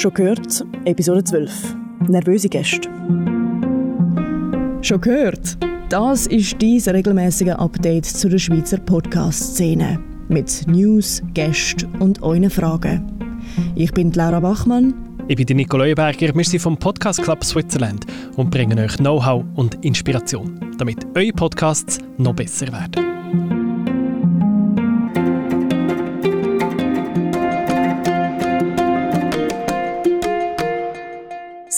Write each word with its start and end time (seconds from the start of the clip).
Schon 0.00 0.14
gehört, 0.14 0.64
Episode 0.86 1.22
12. 1.22 1.76
Nervöse 2.08 2.48
Gäste. 2.48 2.88
Schon 4.80 4.98
gehört? 5.02 5.58
Das 5.90 6.26
ist 6.26 6.56
dein 6.62 6.94
regelmäßige 6.96 7.50
Update 7.50 8.06
zu 8.06 8.30
der 8.30 8.38
Schweizer 8.38 8.78
Podcast-Szene. 8.78 10.00
Mit 10.30 10.66
News, 10.66 11.22
Gästen 11.34 11.94
und 11.98 12.22
euren 12.22 12.48
Fragen. 12.48 13.12
Ich 13.74 13.92
bin 13.92 14.10
Laura 14.12 14.40
Bachmann. 14.40 14.94
Ich 15.28 15.36
bin 15.36 15.54
Nico 15.54 15.76
Leuenberger. 15.76 16.34
Wir 16.34 16.44
sind 16.44 16.60
vom 16.60 16.78
Podcast 16.78 17.22
Club 17.22 17.44
Switzerland 17.44 18.06
und 18.36 18.50
bringen 18.50 18.78
euch 18.78 18.96
Know-how 18.96 19.44
und 19.56 19.84
Inspiration, 19.84 20.58
damit 20.78 21.06
eure 21.14 21.34
Podcasts 21.34 21.98
noch 22.16 22.32
besser 22.32 22.72
werden. 22.72 23.09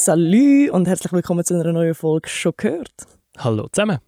Salü 0.04 0.68
und 0.68 0.88
herzlich 0.88 1.12
willkommen 1.12 1.44
zu 1.44 1.54
einer 1.54 1.72
neuen 1.72 1.94
Folge 1.94 2.28
«Schon 2.28 2.54
gehört». 2.56 3.06
Hallo 3.38 3.68
zusammen. 3.70 3.98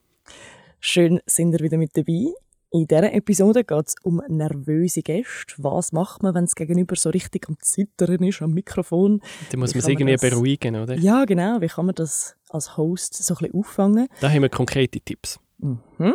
Schön, 0.80 1.20
sind 1.24 1.52
ihr 1.52 1.60
wieder 1.60 1.78
mit 1.78 1.96
dabei. 1.96 2.32
In 2.72 2.88
dieser 2.88 3.12
Episode 3.12 3.62
geht 3.62 3.86
es 3.86 3.94
um 4.02 4.20
nervöse 4.26 5.02
Gäste. 5.02 5.54
Was 5.58 5.92
macht 5.92 6.24
man, 6.24 6.34
wenn 6.34 6.46
es 6.46 6.56
gegenüber 6.56 6.96
so 6.96 7.10
richtig 7.10 7.48
am 7.48 7.56
Zittern 7.60 8.24
ist, 8.24 8.42
am 8.42 8.54
Mikrofon? 8.54 9.20
Da 9.52 9.56
muss 9.56 9.72
man 9.72 9.82
sich 9.82 9.92
irgendwie 9.92 10.16
das... 10.16 10.28
beruhigen, 10.28 10.74
oder? 10.74 10.96
Ja, 10.96 11.24
genau. 11.26 11.60
Wie 11.60 11.68
kann 11.68 11.86
man 11.86 11.95
das 11.95 12.34
als 12.48 12.76
Host 12.76 13.14
so 13.14 13.34
ein 13.34 13.38
bisschen 13.38 13.60
auffangen? 13.60 14.08
Da 14.20 14.28
haben 14.28 14.42
wir 14.42 14.48
konkrete 14.48 14.98
Tipps. 14.98 15.38
Mhm. 15.58 16.14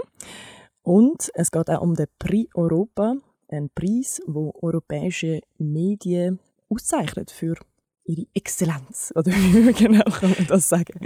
Und 0.81 1.31
es 1.35 1.51
geht 1.51 1.69
auch 1.69 1.79
um 1.79 1.95
den 1.95 2.07
Prix 2.19 2.53
Europa, 2.53 3.15
einen 3.47 3.69
Preis, 3.69 4.21
wo 4.27 4.53
europäische 4.61 5.39
Medien 5.57 6.39
auszeichnet 6.67 7.31
für 7.31 7.55
ihre 8.09 8.25
Exzellenz. 8.33 9.13
Oder 9.15 9.31
wie 9.31 9.73
genau 9.73 10.03
das 10.47 10.69
sagen? 10.69 10.99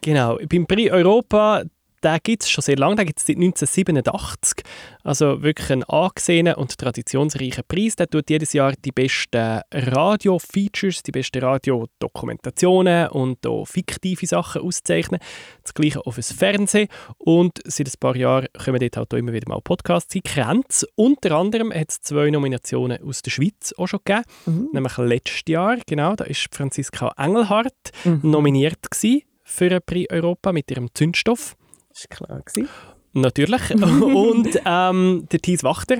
Genau. 0.00 0.38
Beim 0.48 0.66
Prix 0.66 0.90
Europa 0.90 1.64
den 2.02 2.18
gibt 2.22 2.42
es 2.44 2.50
schon 2.50 2.62
sehr 2.62 2.76
lange, 2.76 2.96
den 2.96 3.06
gibt 3.06 3.18
es 3.18 3.26
seit 3.26 3.36
1987. 3.36 4.64
Also 5.02 5.42
wirklich 5.42 5.70
ein 5.70 5.84
angesehener 5.84 6.58
und 6.58 6.76
traditionsreicher 6.78 7.62
Preis. 7.62 7.96
Der 7.96 8.08
tut 8.08 8.30
jedes 8.30 8.52
Jahr 8.52 8.72
die 8.72 8.92
besten 8.92 9.60
Radio-Features, 9.72 11.02
die 11.02 11.12
besten 11.12 11.42
Radio-Dokumentationen 11.42 13.08
und 13.08 13.46
auch 13.46 13.64
fiktive 13.66 14.26
Sachen 14.26 14.62
auszeichnen. 14.62 15.20
Das 15.62 15.74
gleiche 15.74 16.04
auch 16.06 16.12
fürs 16.12 16.32
Fernsehen. 16.32 16.88
Und 17.18 17.58
seit 17.64 17.88
ein 17.88 17.92
paar 18.00 18.16
Jahren 18.16 18.48
kommen 18.64 18.80
dort 18.80 18.96
halt 18.96 19.14
auch 19.14 19.18
immer 19.18 19.32
wieder 19.32 19.48
mal 19.48 19.60
Podcasts 19.60 20.14
in 20.14 20.22
Grenz. 20.22 20.86
Unter 20.94 21.32
anderem 21.32 21.72
hat 21.72 21.90
es 21.90 22.00
zwei 22.00 22.30
Nominationen 22.30 23.02
aus 23.02 23.22
der 23.22 23.30
Schweiz 23.30 23.74
auch 23.76 23.86
schon 23.86 24.00
gegeben. 24.04 24.24
Mhm. 24.46 24.68
Nämlich 24.72 24.96
letztes 24.98 25.42
Jahr, 25.48 25.78
genau, 25.86 26.14
da 26.14 26.26
war 26.26 26.34
Franziska 26.50 27.12
Engelhardt 27.16 27.90
mhm. 28.04 28.20
nominiert 28.22 28.90
gewesen 28.90 29.22
für 29.44 29.70
ein 29.70 29.80
Prix 29.84 30.12
Europa 30.12 30.52
mit 30.52 30.70
ihrem 30.70 30.88
Zündstoff. 30.94 31.56
War 31.98 32.16
klar. 32.16 32.42
Gewesen. 32.42 32.68
Natürlich. 33.12 33.70
und 33.82 34.60
ähm, 34.64 35.26
der 35.30 35.40
Thies 35.40 35.64
Wachter, 35.64 35.98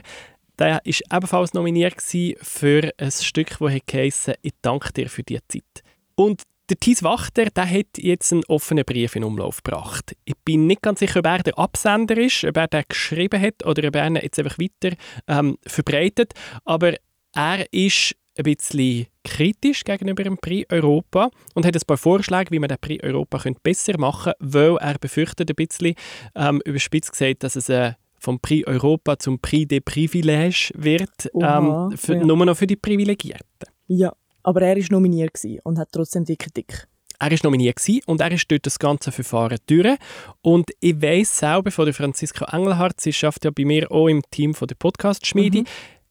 der 0.59 0.75
war 0.75 0.81
ebenfalls 0.85 1.55
nominiert 1.55 2.03
für 2.41 2.93
ein 2.97 3.11
Stück, 3.11 3.59
das 3.59 3.73
heisst 3.93 4.33
«Ich 4.43 4.53
danke 4.63 4.93
dir 4.93 5.09
für 5.09 5.23
die 5.23 5.39
Zeit». 5.49 5.83
Und 6.15 6.43
der 6.69 6.79
Thies 6.79 7.03
Wachter 7.03 7.47
der 7.47 7.71
hat 7.71 7.97
jetzt 7.97 8.33
einen 8.33 8.45
offenen 8.45 8.85
Brief 8.85 9.17
in 9.17 9.25
Umlauf 9.25 9.63
gebracht. 9.63 10.15
Ich 10.25 10.37
bin 10.45 10.67
nicht 10.67 10.83
ganz 10.83 10.99
sicher, 10.99 11.21
ob 11.21 11.27
er 11.27 11.39
der 11.39 11.59
Absender 11.59 12.19
ist, 12.19 12.45
ob 12.45 12.57
er 12.57 12.69
den 12.69 12.85
geschrieben 12.87 13.41
hat 13.41 13.65
oder 13.65 13.89
ob 13.89 13.97
er 13.97 14.07
ihn 14.07 14.17
jetzt 14.17 14.39
einfach 14.39 14.59
weiter 14.59 14.95
ähm, 15.29 15.57
verbreitet. 15.67 16.35
Aber 16.65 16.95
er 17.35 17.73
ist 17.73 18.15
ein 18.39 18.45
bisschen 18.45 19.07
kritisch 19.25 19.85
gegenüber 19.85 20.23
dem 20.23 20.39
Prix 20.39 20.71
Europa 20.73 21.31
und 21.55 21.67
hat 21.67 21.75
ein 21.75 21.83
paar 21.87 21.97
Vorschläge, 21.97 22.51
wie 22.51 22.59
man 22.59 22.69
den 22.69 22.79
Prix 22.81 23.03
Europa 23.03 23.43
besser 23.63 23.99
machen 23.99 24.33
könnte, 24.39 24.57
weil 24.57 24.77
er 24.77 24.99
befürchtet 24.99 25.51
ein 25.51 25.57
bisschen, 25.57 25.95
ähm, 26.35 26.63
überspitzt 26.65 27.13
gesagt, 27.13 27.43
dass 27.43 27.57
es 27.57 27.69
äh, 27.69 27.93
vom 28.19 28.41
Prix 28.41 28.67
Europa 28.67 29.19
zum 29.19 29.39
Prix 29.39 29.69
des 29.69 29.81
Privilèges 29.81 30.73
wird, 30.75 31.31
Oha, 31.33 31.89
ähm, 31.91 31.97
für, 31.97 32.17
ja. 32.17 32.25
nur 32.25 32.45
noch 32.45 32.57
für 32.57 32.67
die 32.67 32.77
Privilegierten. 32.77 33.45
Ja, 33.87 34.13
aber 34.43 34.63
er 34.63 34.77
war 34.77 34.85
nominiert 34.91 35.39
und 35.65 35.79
hat 35.79 35.89
trotzdem 35.93 36.25
die 36.25 36.37
Kritik. 36.37 36.87
Er 37.21 37.33
war 37.33 37.39
nominiert 37.43 37.81
und 38.07 38.21
er 38.21 38.31
ist 38.31 38.49
dort 38.49 38.65
das 38.65 38.79
ganze 38.79 39.11
Verfahren 39.11 39.59
durch. 39.67 39.99
Und 40.41 40.71
ich 40.81 41.03
weiß 41.03 41.41
selber 41.41 41.73
von 41.73 41.87
der 41.87 41.95
Franziska 41.95 42.45
Engelhardt, 42.57 43.01
sie 43.01 43.13
schafft 43.13 43.45
ja 43.45 43.51
bei 43.51 43.65
mir 43.65 43.91
auch 43.91 44.07
im 44.07 44.23
Team 44.31 44.55
von 44.55 44.69
der 44.69 44.77
Podcast-Schmiede, 44.77 45.63
mhm 45.63 45.67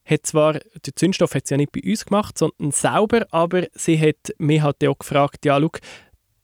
hat 0.09 0.25
zwar, 0.25 0.53
den 0.53 0.95
Zündstoff 0.95 1.35
hat 1.35 1.47
sie 1.47 1.53
ja 1.53 1.57
nicht 1.57 1.71
bei 1.71 1.81
uns 1.83 2.05
gemacht, 2.05 2.37
sondern 2.37 2.71
selber, 2.71 3.27
aber 3.31 3.67
sie 3.73 3.99
hat 3.99 4.33
mich 4.37 4.61
halt 4.61 4.83
auch 4.85 4.97
gefragt, 4.97 5.45
ja, 5.45 5.59
schau, 5.59 5.71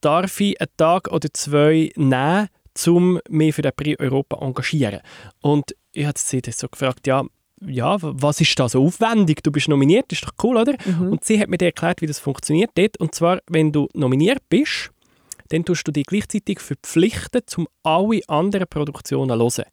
darf 0.00 0.40
ich 0.40 0.60
einen 0.60 0.70
Tag 0.76 1.10
oder 1.10 1.28
zwei 1.32 1.90
nehmen, 1.96 2.48
um 2.86 3.20
mich 3.28 3.54
für 3.54 3.62
den 3.62 3.72
Prix 3.74 4.00
Europa 4.00 4.38
zu 4.38 4.44
engagieren? 4.44 5.00
Und 5.40 5.74
ich 5.92 6.04
habe 6.04 6.18
sie 6.18 6.42
dann 6.42 6.52
so 6.52 6.68
gefragt, 6.68 7.06
ja, 7.06 7.24
ja, 7.66 7.96
was 8.00 8.40
ist 8.40 8.58
da 8.58 8.68
so 8.68 8.84
aufwendig? 8.84 9.42
Du 9.42 9.50
bist 9.50 9.68
nominiert, 9.68 10.12
ist 10.12 10.24
doch 10.24 10.32
cool, 10.42 10.56
oder? 10.56 10.74
Mhm. 10.84 11.12
Und 11.12 11.24
sie 11.24 11.40
hat 11.40 11.48
mir 11.48 11.60
erklärt, 11.60 12.02
wie 12.02 12.06
das 12.06 12.18
funktioniert 12.18 12.70
dort. 12.74 12.98
Und 12.98 13.14
zwar, 13.14 13.40
wenn 13.48 13.72
du 13.72 13.88
nominiert 13.94 14.42
bist, 14.50 14.90
dann 15.48 15.64
tust 15.64 15.86
du 15.86 15.92
dich 15.92 16.04
gleichzeitig 16.04 16.60
verpflichten, 16.60 17.42
um 17.56 17.68
alle 17.82 18.20
anderen 18.28 18.66
Produktionen 18.68 19.38
zu 19.50 19.62
hören. 19.62 19.70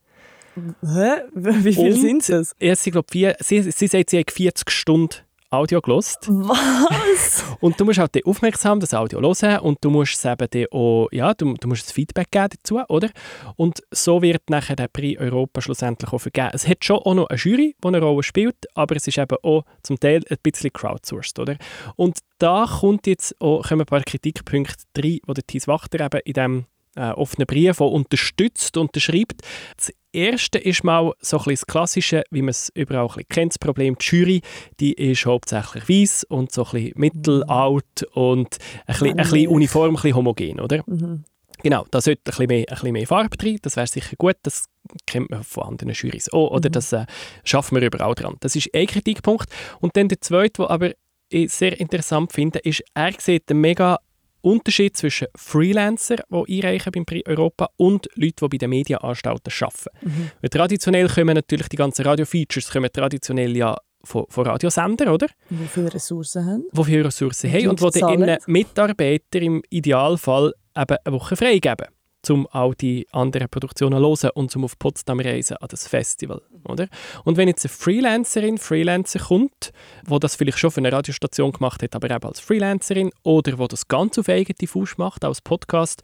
Hä? 0.55 1.23
Wie 1.33 1.73
viel 1.73 1.93
sind 1.93 2.29
es? 2.29 2.55
sie, 2.59 2.91
glaub, 2.91 3.09
vier, 3.11 3.35
sie, 3.39 3.61
sie 3.61 3.87
sagt, 3.87 4.09
sie 4.09 4.19
hat 4.19 4.31
40 4.31 4.69
Stunden 4.69 5.15
Audio 5.53 5.81
gelost. 5.81 6.29
Was? 6.29 7.43
Und 7.59 7.77
du 7.77 7.83
musst 7.83 7.99
halt 7.99 8.25
aufmerksam 8.25 8.79
das 8.79 8.93
Audio 8.93 9.19
hören 9.19 9.59
und 9.59 9.83
du 9.83 9.89
musst 9.89 10.15
es 10.15 10.23
eben 10.23 10.65
auch, 10.71 11.09
ja, 11.11 11.33
du, 11.33 11.53
du 11.55 11.67
musst 11.67 11.85
das 11.85 11.91
Feedback 11.91 12.31
geben 12.31 12.47
dazu, 12.51 12.79
oder? 12.87 13.09
Und 13.57 13.83
so 13.91 14.21
wird 14.21 14.49
nachher 14.49 14.77
der 14.77 14.87
Prix 14.87 15.19
Europa 15.19 15.59
schlussendlich 15.59 16.13
auch 16.13 16.19
vergeben. 16.19 16.51
Es 16.53 16.65
hat 16.69 16.85
schon 16.85 16.99
auch 16.99 17.13
noch 17.13 17.27
eine 17.27 17.37
Jury, 17.37 17.75
die 17.83 17.87
eine 17.87 17.99
Rolle 17.99 18.23
spielt, 18.23 18.65
aber 18.75 18.95
es 18.95 19.07
ist 19.07 19.17
eben 19.17 19.37
auch 19.43 19.65
zum 19.83 19.99
Teil 19.99 20.23
ein 20.29 20.37
bisschen 20.41 20.71
crowdsourced, 20.71 21.37
oder? 21.37 21.57
Und 21.97 22.19
da 22.37 22.65
kommt 22.65 23.05
jetzt 23.05 23.35
auch, 23.41 23.61
kommen 23.67 23.81
ein 23.81 23.85
paar 23.85 24.03
Kritikpunkte 24.03 24.85
rein, 24.97 25.19
die 25.27 25.33
der 25.33 25.45
Thies 25.45 25.67
Wachter 25.67 25.99
eben 25.99 26.21
in 26.23 26.33
diesem 26.33 26.65
äh, 26.95 27.11
offenen 27.11 27.47
Brief 27.47 27.79
unterstützt, 27.79 28.77
unterschreibt. 28.77 29.41
Das 29.77 29.91
erste 30.11 30.59
ist 30.59 30.83
mal 30.83 31.13
so 31.19 31.37
ein 31.37 31.45
das 31.45 31.65
Klassische, 31.65 32.23
wie 32.31 32.41
man 32.41 32.49
es 32.49 32.71
überall 32.75 33.09
ein 33.15 33.23
kennt, 33.29 33.53
das 33.53 33.59
Problem. 33.59 33.97
Die 33.97 34.05
Jury, 34.05 34.41
die 34.79 34.93
ist 34.93 35.25
hauptsächlich 35.25 35.87
weiß 35.87 36.23
und 36.25 36.51
so 36.51 36.65
ein 36.65 36.71
bisschen 36.71 36.93
mittelalt 36.95 38.03
und 38.13 38.57
ein 38.85 38.93
bisschen, 38.93 39.09
ein 39.11 39.17
bisschen 39.17 39.47
uniform, 39.47 39.91
ein 39.91 39.93
bisschen 39.95 40.15
homogen, 40.15 40.59
oder? 40.59 40.83
Mhm. 40.85 41.23
Genau, 41.63 41.85
da 41.91 42.01
sollte 42.01 42.21
ein 42.21 42.23
bisschen 42.25 42.47
mehr, 42.47 42.59
ein 42.59 42.65
bisschen 42.65 42.93
mehr 42.93 43.07
Farbe 43.07 43.37
drin, 43.37 43.59
das 43.61 43.75
wäre 43.75 43.85
sicher 43.85 44.15
gut, 44.17 44.35
das 44.43 44.65
kennt 45.05 45.29
man 45.29 45.43
von 45.43 45.63
anderen 45.63 45.93
Jurys 45.93 46.31
auch, 46.33 46.49
oder 46.51 46.69
mhm. 46.69 46.73
das 46.73 46.91
äh, 46.91 47.05
schaffen 47.43 47.75
wir 47.79 47.85
überall 47.85 48.15
dran. 48.15 48.37
Das 48.39 48.55
ist 48.55 48.69
ein 48.73 48.87
Kritikpunkt. 48.87 49.47
Und 49.79 49.95
dann 49.95 50.07
der 50.07 50.21
zweite, 50.21 50.63
der 50.63 50.71
aber 50.71 50.91
ich 51.29 51.51
sehr 51.51 51.79
interessant 51.79 52.33
finde, 52.33 52.59
ist, 52.59 52.83
er 52.93 53.13
sieht 53.17 53.49
einen 53.49 53.61
mega 53.61 53.99
Unterschied 54.41 54.97
zwischen 54.97 55.27
Freelancer, 55.35 56.17
die 56.29 56.63
einreichen 56.63 56.91
beim 56.91 57.05
Prix 57.05 57.27
Europa, 57.27 57.69
und 57.77 58.07
Leuten, 58.15 58.35
die 58.41 58.47
bei 58.47 58.57
den 58.57 58.69
Medienanstalten 58.69 59.53
arbeiten. 59.59 59.89
Mhm. 60.01 60.31
Weil 60.41 60.49
traditionell 60.49 61.07
kommen 61.07 61.35
natürlich 61.35 61.69
die 61.69 61.75
ganzen 61.77 62.05
Radio-Features 62.05 62.71
traditionell 62.91 63.55
ja 63.55 63.77
von, 64.03 64.25
von 64.29 64.47
Radiosendern, 64.47 65.09
oder? 65.09 65.27
Die 65.49 65.67
viele 65.67 65.93
Ressourcen 65.93 66.45
haben. 66.45 66.65
Die 66.71 66.83
viele 66.83 67.05
Ressourcen 67.05 67.51
haben 67.51 67.67
und 67.67 67.79
die 67.79 68.37
Mitarbeiter 68.47 69.41
im 69.41 69.61
Idealfall 69.69 70.53
eben 70.75 70.97
eine 71.03 71.15
Woche 71.15 71.35
freigeben 71.35 71.87
um 72.29 72.47
auch 72.47 72.73
die 72.73 73.07
anderen 73.11 73.49
Produktionen 73.49 73.97
zu 74.15 74.27
hören 74.27 74.31
und 74.35 74.51
zum 74.51 74.63
auf 74.63 74.77
Potsdam 74.77 75.19
reisen 75.19 75.57
an 75.57 75.67
das 75.69 75.87
Festival. 75.87 76.41
Oder? 76.65 76.87
Und 77.23 77.37
wenn 77.37 77.47
jetzt 77.47 77.65
eine 77.65 77.73
Freelancerin, 77.73 78.57
Freelancer 78.57 79.19
kommt, 79.19 79.71
wo 80.05 80.19
das 80.19 80.35
vielleicht 80.35 80.59
schon 80.59 80.71
für 80.71 80.81
eine 80.81 80.91
Radiostation 80.91 81.51
gemacht 81.51 81.81
hat, 81.81 81.95
aber 81.95 82.11
eben 82.11 82.25
als 82.25 82.39
Freelancerin, 82.39 83.11
oder 83.23 83.57
wo 83.57 83.67
das 83.67 83.87
ganz 83.87 84.17
auf 84.17 84.29
eigene 84.29 84.67
Fuß 84.67 84.97
macht, 84.97 85.25
als 85.25 85.41
Podcast, 85.41 86.01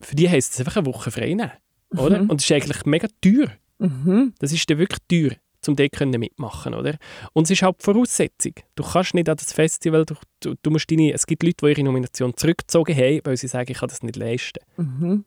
für 0.00 0.16
die 0.16 0.28
heisst 0.28 0.54
es 0.54 0.60
einfach 0.60 0.76
eine 0.76 0.86
Woche 0.86 1.10
frei 1.10 1.34
nehmen. 1.34 1.52
Oder? 1.90 2.22
Mhm. 2.22 2.30
Und 2.30 2.40
das 2.40 2.50
ist 2.50 2.52
eigentlich 2.52 2.84
mega 2.84 3.08
teuer. 3.20 3.52
Mhm. 3.78 4.34
Das 4.38 4.52
ist 4.52 4.68
dann 4.68 4.78
wirklich 4.78 5.00
teuer 5.08 5.36
um 5.68 5.76
dort 5.76 6.00
mitmachen 6.18 6.74
oder? 6.74 6.96
Und 7.32 7.44
es 7.44 7.50
ist 7.50 7.62
halt 7.62 7.76
die 7.80 7.84
Voraussetzung. 7.84 8.54
Du 8.74 8.82
kannst 8.82 9.14
nicht 9.14 9.28
an 9.28 9.36
das 9.36 9.52
Festival, 9.52 10.04
du, 10.04 10.14
du, 10.40 10.54
du 10.60 10.70
musst 10.70 10.90
deine, 10.90 11.12
es 11.12 11.26
gibt 11.26 11.42
Leute, 11.42 11.56
die 11.62 11.70
ihre 11.70 11.84
Nomination 11.84 12.36
zurückgezogen 12.36 12.96
haben, 12.96 13.20
weil 13.24 13.36
sie 13.36 13.48
sagen, 13.48 13.70
ich 13.70 13.78
kann 13.78 13.88
das 13.88 14.02
nicht 14.02 14.16
leisten. 14.16 14.60
Mhm. 14.76 15.24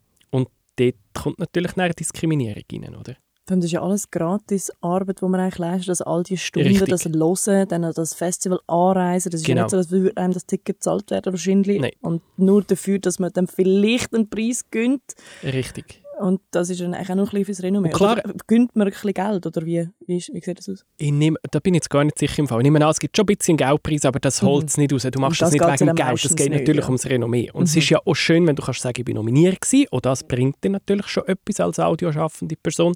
Dort 0.77 0.95
kommt 1.13 1.39
natürlich 1.39 1.77
eine 1.77 1.94
Diskriminierung 1.94 2.63
rein, 2.72 2.95
oder? 2.95 3.16
Das 3.48 3.60
ist 3.63 3.72
ja 3.72 3.83
alles 3.83 4.10
gratis 4.10 4.72
Arbeit, 4.81 5.22
die 5.22 5.25
man 5.25 5.39
eigentlich 5.39 5.60
leistet, 5.60 5.89
dass 5.89 6.01
all 6.01 6.24
die 6.24 6.36
Stunden, 6.36 6.68
Richtig. 6.68 6.89
das 6.89 7.06
Hören, 7.06 7.68
dann 7.68 7.83
das 7.94 8.16
Festival 8.16 8.60
anreisen, 8.66 9.30
das 9.30 9.42
ist 9.42 9.45
genau. 9.45 9.60
ja 9.60 9.63
nicht 9.66 9.72
so, 9.72 9.77
als 9.77 9.92
würde 9.92 10.18
einem 10.18 10.33
das 10.33 10.48
Ticket 10.48 10.77
gezahlt 10.77 11.12
werden 11.12 11.31
wahrscheinlich. 11.31 11.80
Nein. 11.80 11.92
Und 12.01 12.24
nur 12.38 12.63
dafür, 12.63 12.98
dass 12.98 13.19
man 13.19 13.31
dann 13.31 13.45
vielleicht 13.45 14.16
einen 14.16 14.30
Preis 14.30 14.66
gönnt. 14.72 15.04
Richtig. 15.44 16.01
Und 16.19 16.41
das 16.51 16.69
ist 16.69 16.79
dann 16.79 16.94
eigentlich 16.94 17.09
auch 17.09 17.15
noch 17.15 17.23
ein 17.25 17.29
bisschen 17.31 17.45
fürs 17.45 17.63
Renommee. 17.63 17.89
Und 17.89 17.95
klar- 17.95 18.13
Oder 18.23 18.33
gönnt 18.47 18.75
man 18.75 18.88
ein 18.88 18.94
bisschen 18.94 19.13
Geld, 19.13 19.45
oder 19.45 19.65
wie, 19.65 19.89
wie, 20.07 20.17
ist, 20.17 20.31
wie 20.33 20.39
sieht 20.41 20.57
das 20.59 20.69
aus? 20.69 20.85
Ich 20.97 21.12
nehme, 21.12 21.38
da 21.51 21.59
bin 21.59 21.73
ich 21.73 21.79
jetzt 21.79 21.89
gar 21.89 22.03
nicht 22.03 22.17
sicher 22.17 22.39
im 22.39 22.47
Fall. 22.47 22.59
Ich 22.59 22.63
nehme 22.63 22.83
an, 22.83 22.89
es 22.91 23.00
gibt 23.00 23.17
schon 23.17 23.23
ein 23.23 23.35
bisschen 23.35 23.57
Geldpreis, 23.57 24.06
aber 24.06 24.19
das 24.19 24.41
holt 24.41 24.69
es 24.69 24.77
nicht 24.77 24.94
raus. 24.94 25.06
Du 25.12 25.19
machst 25.19 25.41
Mhm. 25.41 25.45
Das, 25.45 25.51
das 25.51 25.81
nicht 25.81 25.81
wegen 25.81 25.95
Geld, 25.95 26.25
es 26.25 26.35
geht 26.35 26.50
nicht, 26.51 26.59
natürlich 26.62 26.81
ja. 26.83 26.88
ums 26.88 27.06
Renommee. 27.06 27.51
Und 27.51 27.63
es 27.63 27.73
Mhm. 27.75 27.79
ist 27.79 27.89
ja 27.89 28.00
auch 28.06 28.13
schön, 28.15 28.47
wenn 28.47 28.56
du 28.56 28.63
kannst 28.63 28.81
sagen, 28.81 28.95
ich 29.00 29.06
bin 29.06 29.15
nominiert 29.15 29.59
gewesen. 29.62 29.88
Und 29.91 30.06
das 30.06 30.23
bringt 30.23 30.63
dir 30.63 30.69
natürlich 30.69 31.07
schon 31.07 31.27
etwas 31.27 31.59
als 31.59 31.79
audioschaffende 31.79 32.56
Person. 32.56 32.95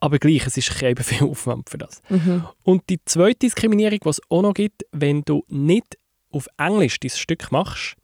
Aber 0.00 0.18
gleich, 0.18 0.46
es 0.46 0.56
ist 0.56 0.82
eben 0.82 1.02
viel 1.02 1.26
Aufwand 1.28 1.70
für 1.70 1.78
das. 1.78 2.02
Mhm. 2.08 2.44
Und 2.64 2.82
die 2.90 2.98
zweite 3.04 3.38
Diskriminierung, 3.38 3.98
die 4.04 4.08
es 4.08 4.20
auch 4.28 4.42
noch 4.42 4.52
gibt, 4.54 4.82
wenn 4.92 5.22
du 5.22 5.44
nicht 5.48 5.96
auf 6.32 6.48
Englisch 6.58 6.98
dieses 7.00 7.18
Stück 7.18 7.50
machst, 7.50 7.94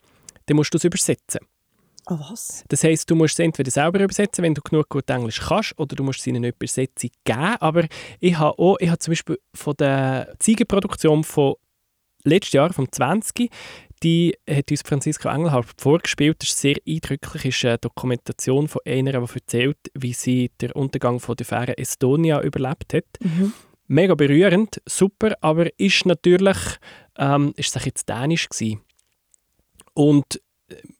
dann 0.46 0.56
musst 0.56 0.72
du 0.72 0.78
es 0.78 0.84
übersetzen. 0.84 1.40
Ah, 2.06 2.18
was? 2.30 2.64
Das 2.68 2.82
heisst, 2.82 3.10
du 3.10 3.14
musst 3.14 3.34
es 3.34 3.44
entweder 3.44 3.70
selber 3.70 4.00
übersetzen, 4.00 4.42
wenn 4.42 4.54
du 4.54 4.62
genug 4.62 4.88
gut 4.88 5.08
Englisch 5.08 5.40
kannst, 5.40 5.78
oder 5.78 5.94
du 5.94 6.02
musst 6.02 6.20
es 6.20 6.26
in 6.26 6.36
eine 6.36 6.48
Übersetzung 6.48 7.10
geben. 7.24 7.56
Aber 7.60 7.86
ich 8.18 8.38
habe 8.38 8.58
auch, 8.58 8.76
ich 8.80 8.88
habe 8.88 8.98
zum 8.98 9.12
Beispiel 9.12 9.38
von 9.54 9.74
der 9.76 10.34
Ziegenproduktion 10.38 11.22
von 11.22 11.54
letztes 12.24 12.52
Jahr, 12.52 12.72
vom 12.72 12.90
20, 12.90 13.50
die 14.02 14.36
hat 14.50 14.70
uns 14.70 14.82
Franziska 14.82 15.32
Engelhardt 15.32 15.80
vorgespielt. 15.80 16.42
Das 16.42 16.48
ist 16.50 16.58
sehr 16.58 16.76
eindrücklich. 16.86 17.42
Das 17.42 17.44
ist 17.44 17.64
eine 17.64 17.78
Dokumentation 17.78 18.66
von 18.66 18.80
einer, 18.84 19.12
die 19.12 19.34
erzählt, 19.34 19.78
wie 19.94 20.12
sie 20.12 20.50
den 20.60 20.72
Untergang 20.72 21.20
von 21.20 21.36
der 21.36 21.46
Fähre 21.46 21.78
Estonia 21.78 22.40
überlebt 22.40 22.94
hat. 22.94 23.04
Mhm. 23.20 23.52
Mega 23.86 24.14
berührend, 24.14 24.80
super, 24.86 25.36
aber 25.40 25.68
ist 25.78 26.06
natürlich, 26.06 26.56
ähm, 27.18 27.52
ist 27.56 27.76
es 27.76 27.84
jetzt 27.84 28.08
dänisch 28.08 28.48
gewesen. 28.48 28.80
Und 29.94 30.40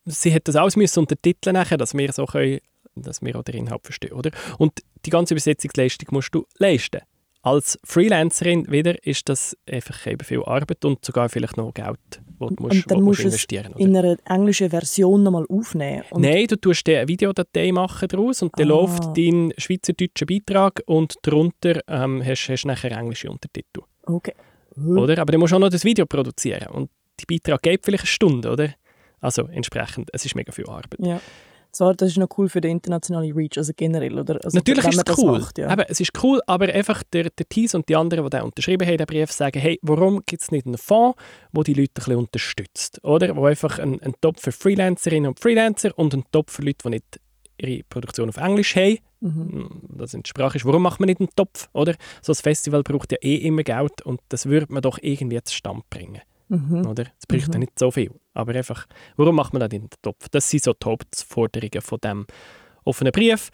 sie 0.07 0.35
hat 0.35 0.49
das 0.49 0.57
alles 0.57 0.77
müssen 0.77 1.01
untertiteln 1.01 1.55
nachher, 1.55 1.79
dass 1.79 1.95
wir 1.95 2.13
so 2.13 2.27
können, 2.27 2.61
dass 2.95 3.23
wir 3.23 3.37
auch 3.37 3.43
den 3.45 3.57
Inhalt 3.57 3.83
verstehen, 3.85 4.13
oder? 4.13 4.31
Und 4.59 4.81
die 5.07 5.11
ganze 5.11 5.35
Übersetzungsleistung 5.35 6.09
musst 6.13 6.35
du 6.35 6.45
leisten. 6.59 7.01
Als 7.45 7.77
Freelancerin 7.83 8.71
wieder 8.71 9.05
ist 9.05 9.29
das 9.29 9.57
einfach 9.69 10.07
eben 10.07 10.25
viel 10.25 10.45
Arbeit 10.45 10.85
und 10.85 11.05
sogar 11.05 11.29
vielleicht 11.29 11.57
noch 11.57 11.75
Geld, 11.75 11.99
das 12.09 12.21
du 12.39 12.55
musst, 12.63 12.77
Und 12.77 12.91
dann 12.91 12.99
wo 13.01 13.05
musst 13.07 13.19
du 13.19 13.23
es 13.29 13.33
investieren 13.35 13.73
oder? 13.73 13.81
in 13.85 13.97
einer 13.97 14.17
englischen 14.27 14.71
Version 14.71 15.25
nochmal 15.25 15.47
aufnehmen. 15.49 16.05
Nein, 16.15 16.47
du 16.47 16.55
tust 16.57 16.89
eine 16.89 17.09
Videodatei 17.09 17.73
machen 17.73 18.07
daraus 18.07 18.43
und 18.43 18.53
dann 18.57 18.67
Ah. 18.67 18.75
läuft 18.75 19.17
dein 19.17 19.53
schweizerdeutscher 19.59 20.27
Beitrag 20.27 20.83
und 20.87 21.17
darunter 21.23 21.81
ähm, 21.89 22.23
hast 22.25 22.47
du 22.47 22.69
nachher 22.69 22.93
englische 22.93 23.29
Untertitel. 23.29 23.81
Okay. 24.05 24.35
Oder? 24.77 25.19
Aber 25.19 25.33
du 25.33 25.39
musst 25.39 25.53
auch 25.53 25.59
noch 25.59 25.69
das 25.69 25.85
Video 25.85 26.07
produzieren. 26.07 26.69
Und 26.69 26.91
die 27.19 27.27
Beitrag 27.27 27.61
geht 27.63 27.85
vielleicht 27.85 28.05
eine 28.05 28.09
Stunde, 28.09 28.51
oder? 28.53 28.75
Also 29.23 29.47
entsprechend, 29.47 30.11
es 30.13 30.27
ist 30.27 30.35
mega 30.35 30.53
viel 30.53 30.67
Arbeit. 30.67 30.99
Ja. 30.99 31.21
Zwar, 31.71 31.95
das 31.95 32.11
ist 32.11 32.19
noch 32.19 32.29
cool 32.37 32.51
für 32.51 32.61
den 32.61 32.73
internationalen 32.73 33.33
Reach, 33.33 33.57
also 33.57 33.73
generell, 33.75 34.19
oder? 34.19 34.39
Also, 34.45 34.59
Natürlich 34.59 34.85
ist 34.85 35.09
es 35.09 35.19
cool. 35.19 35.39
Macht, 35.39 35.57
ja. 35.57 35.73
Eben, 35.73 35.85
es 35.89 36.01
ist 36.01 36.23
cool, 36.23 36.39
aber 36.47 36.67
einfach 36.67 37.03
der, 37.15 37.31
der 37.31 37.49
Thies 37.49 37.75
und 37.75 37.89
die 37.89 37.97
anderen, 37.97 38.25
die 38.25 38.31
den 38.31 38.43
unterschrieben 38.43 38.87
haben, 38.87 38.99
den 38.99 39.07
Brief, 39.07 39.33
sagen, 39.33 39.59
hey, 39.59 39.79
warum 39.81 40.23
gibt 40.27 40.43
es 40.43 40.51
nicht 40.51 40.67
einen 40.67 40.77
Fonds, 40.77 41.19
der 41.51 41.65
die 41.65 41.73
Leute 41.73 41.93
ein 41.93 41.95
bisschen 41.95 42.17
unterstützt? 42.17 43.03
Oder? 43.05 43.35
Wo 43.35 43.47
einfach 43.47 43.79
ein, 43.79 44.03
ein 44.03 44.13
Top 44.21 44.39
für 44.39 44.53
Freelancerinnen 44.53 45.29
und 45.29 45.41
Freelancer 45.41 45.97
und 45.97 46.13
ein 46.13 46.25
Top 46.31 46.51
für 46.51 46.61
Leute, 46.61 46.79
die 46.85 46.91
nicht 46.91 47.21
ihre 47.57 47.85
Produktion 47.85 48.29
auf 48.29 48.37
Englisch 48.37 48.77
haben. 48.77 48.99
Mhm. 49.21 49.71
Das 49.97 50.13
in 50.13 50.23
der 50.23 50.29
Sprache 50.29 50.59
ist, 50.59 50.67
warum 50.67 50.83
macht 50.83 51.01
man 51.01 51.07
nicht 51.07 51.21
einen 51.21 51.31
Topf? 51.35 51.71
Oder? 51.73 51.95
So 52.21 52.33
ein 52.33 52.37
Festival 52.37 52.83
braucht 52.83 53.13
ja 53.13 53.19
eh 53.23 53.37
immer 53.37 53.63
Geld 53.63 54.03
und 54.03 54.21
das 54.29 54.45
würde 54.45 54.67
man 54.69 54.83
doch 54.83 54.99
irgendwie 55.01 55.41
zustande 55.43 55.85
bringen. 55.89 56.21
Mhm. 56.53 56.87
Oder? 56.87 57.05
Es 57.19 57.27
braucht 57.27 57.49
ja 57.49 57.55
Mhm. 57.55 57.61
nicht 57.61 57.79
so 57.79 57.91
viel. 57.91 58.11
Aber 58.35 58.55
einfach, 58.55 58.87
warum 59.17 59.37
macht 59.37 59.53
man 59.55 59.61
das 59.61 59.71
in 59.73 59.83
den 59.83 59.91
Topf? 60.03 60.29
Das 60.31 60.49
sind 60.51 60.63
so 60.63 60.73
die 60.75 60.85
Hauptforderungen 60.87 61.81
von 61.81 61.99
dem 62.05 62.27
offenen 62.85 63.13
Brief. 63.13 63.51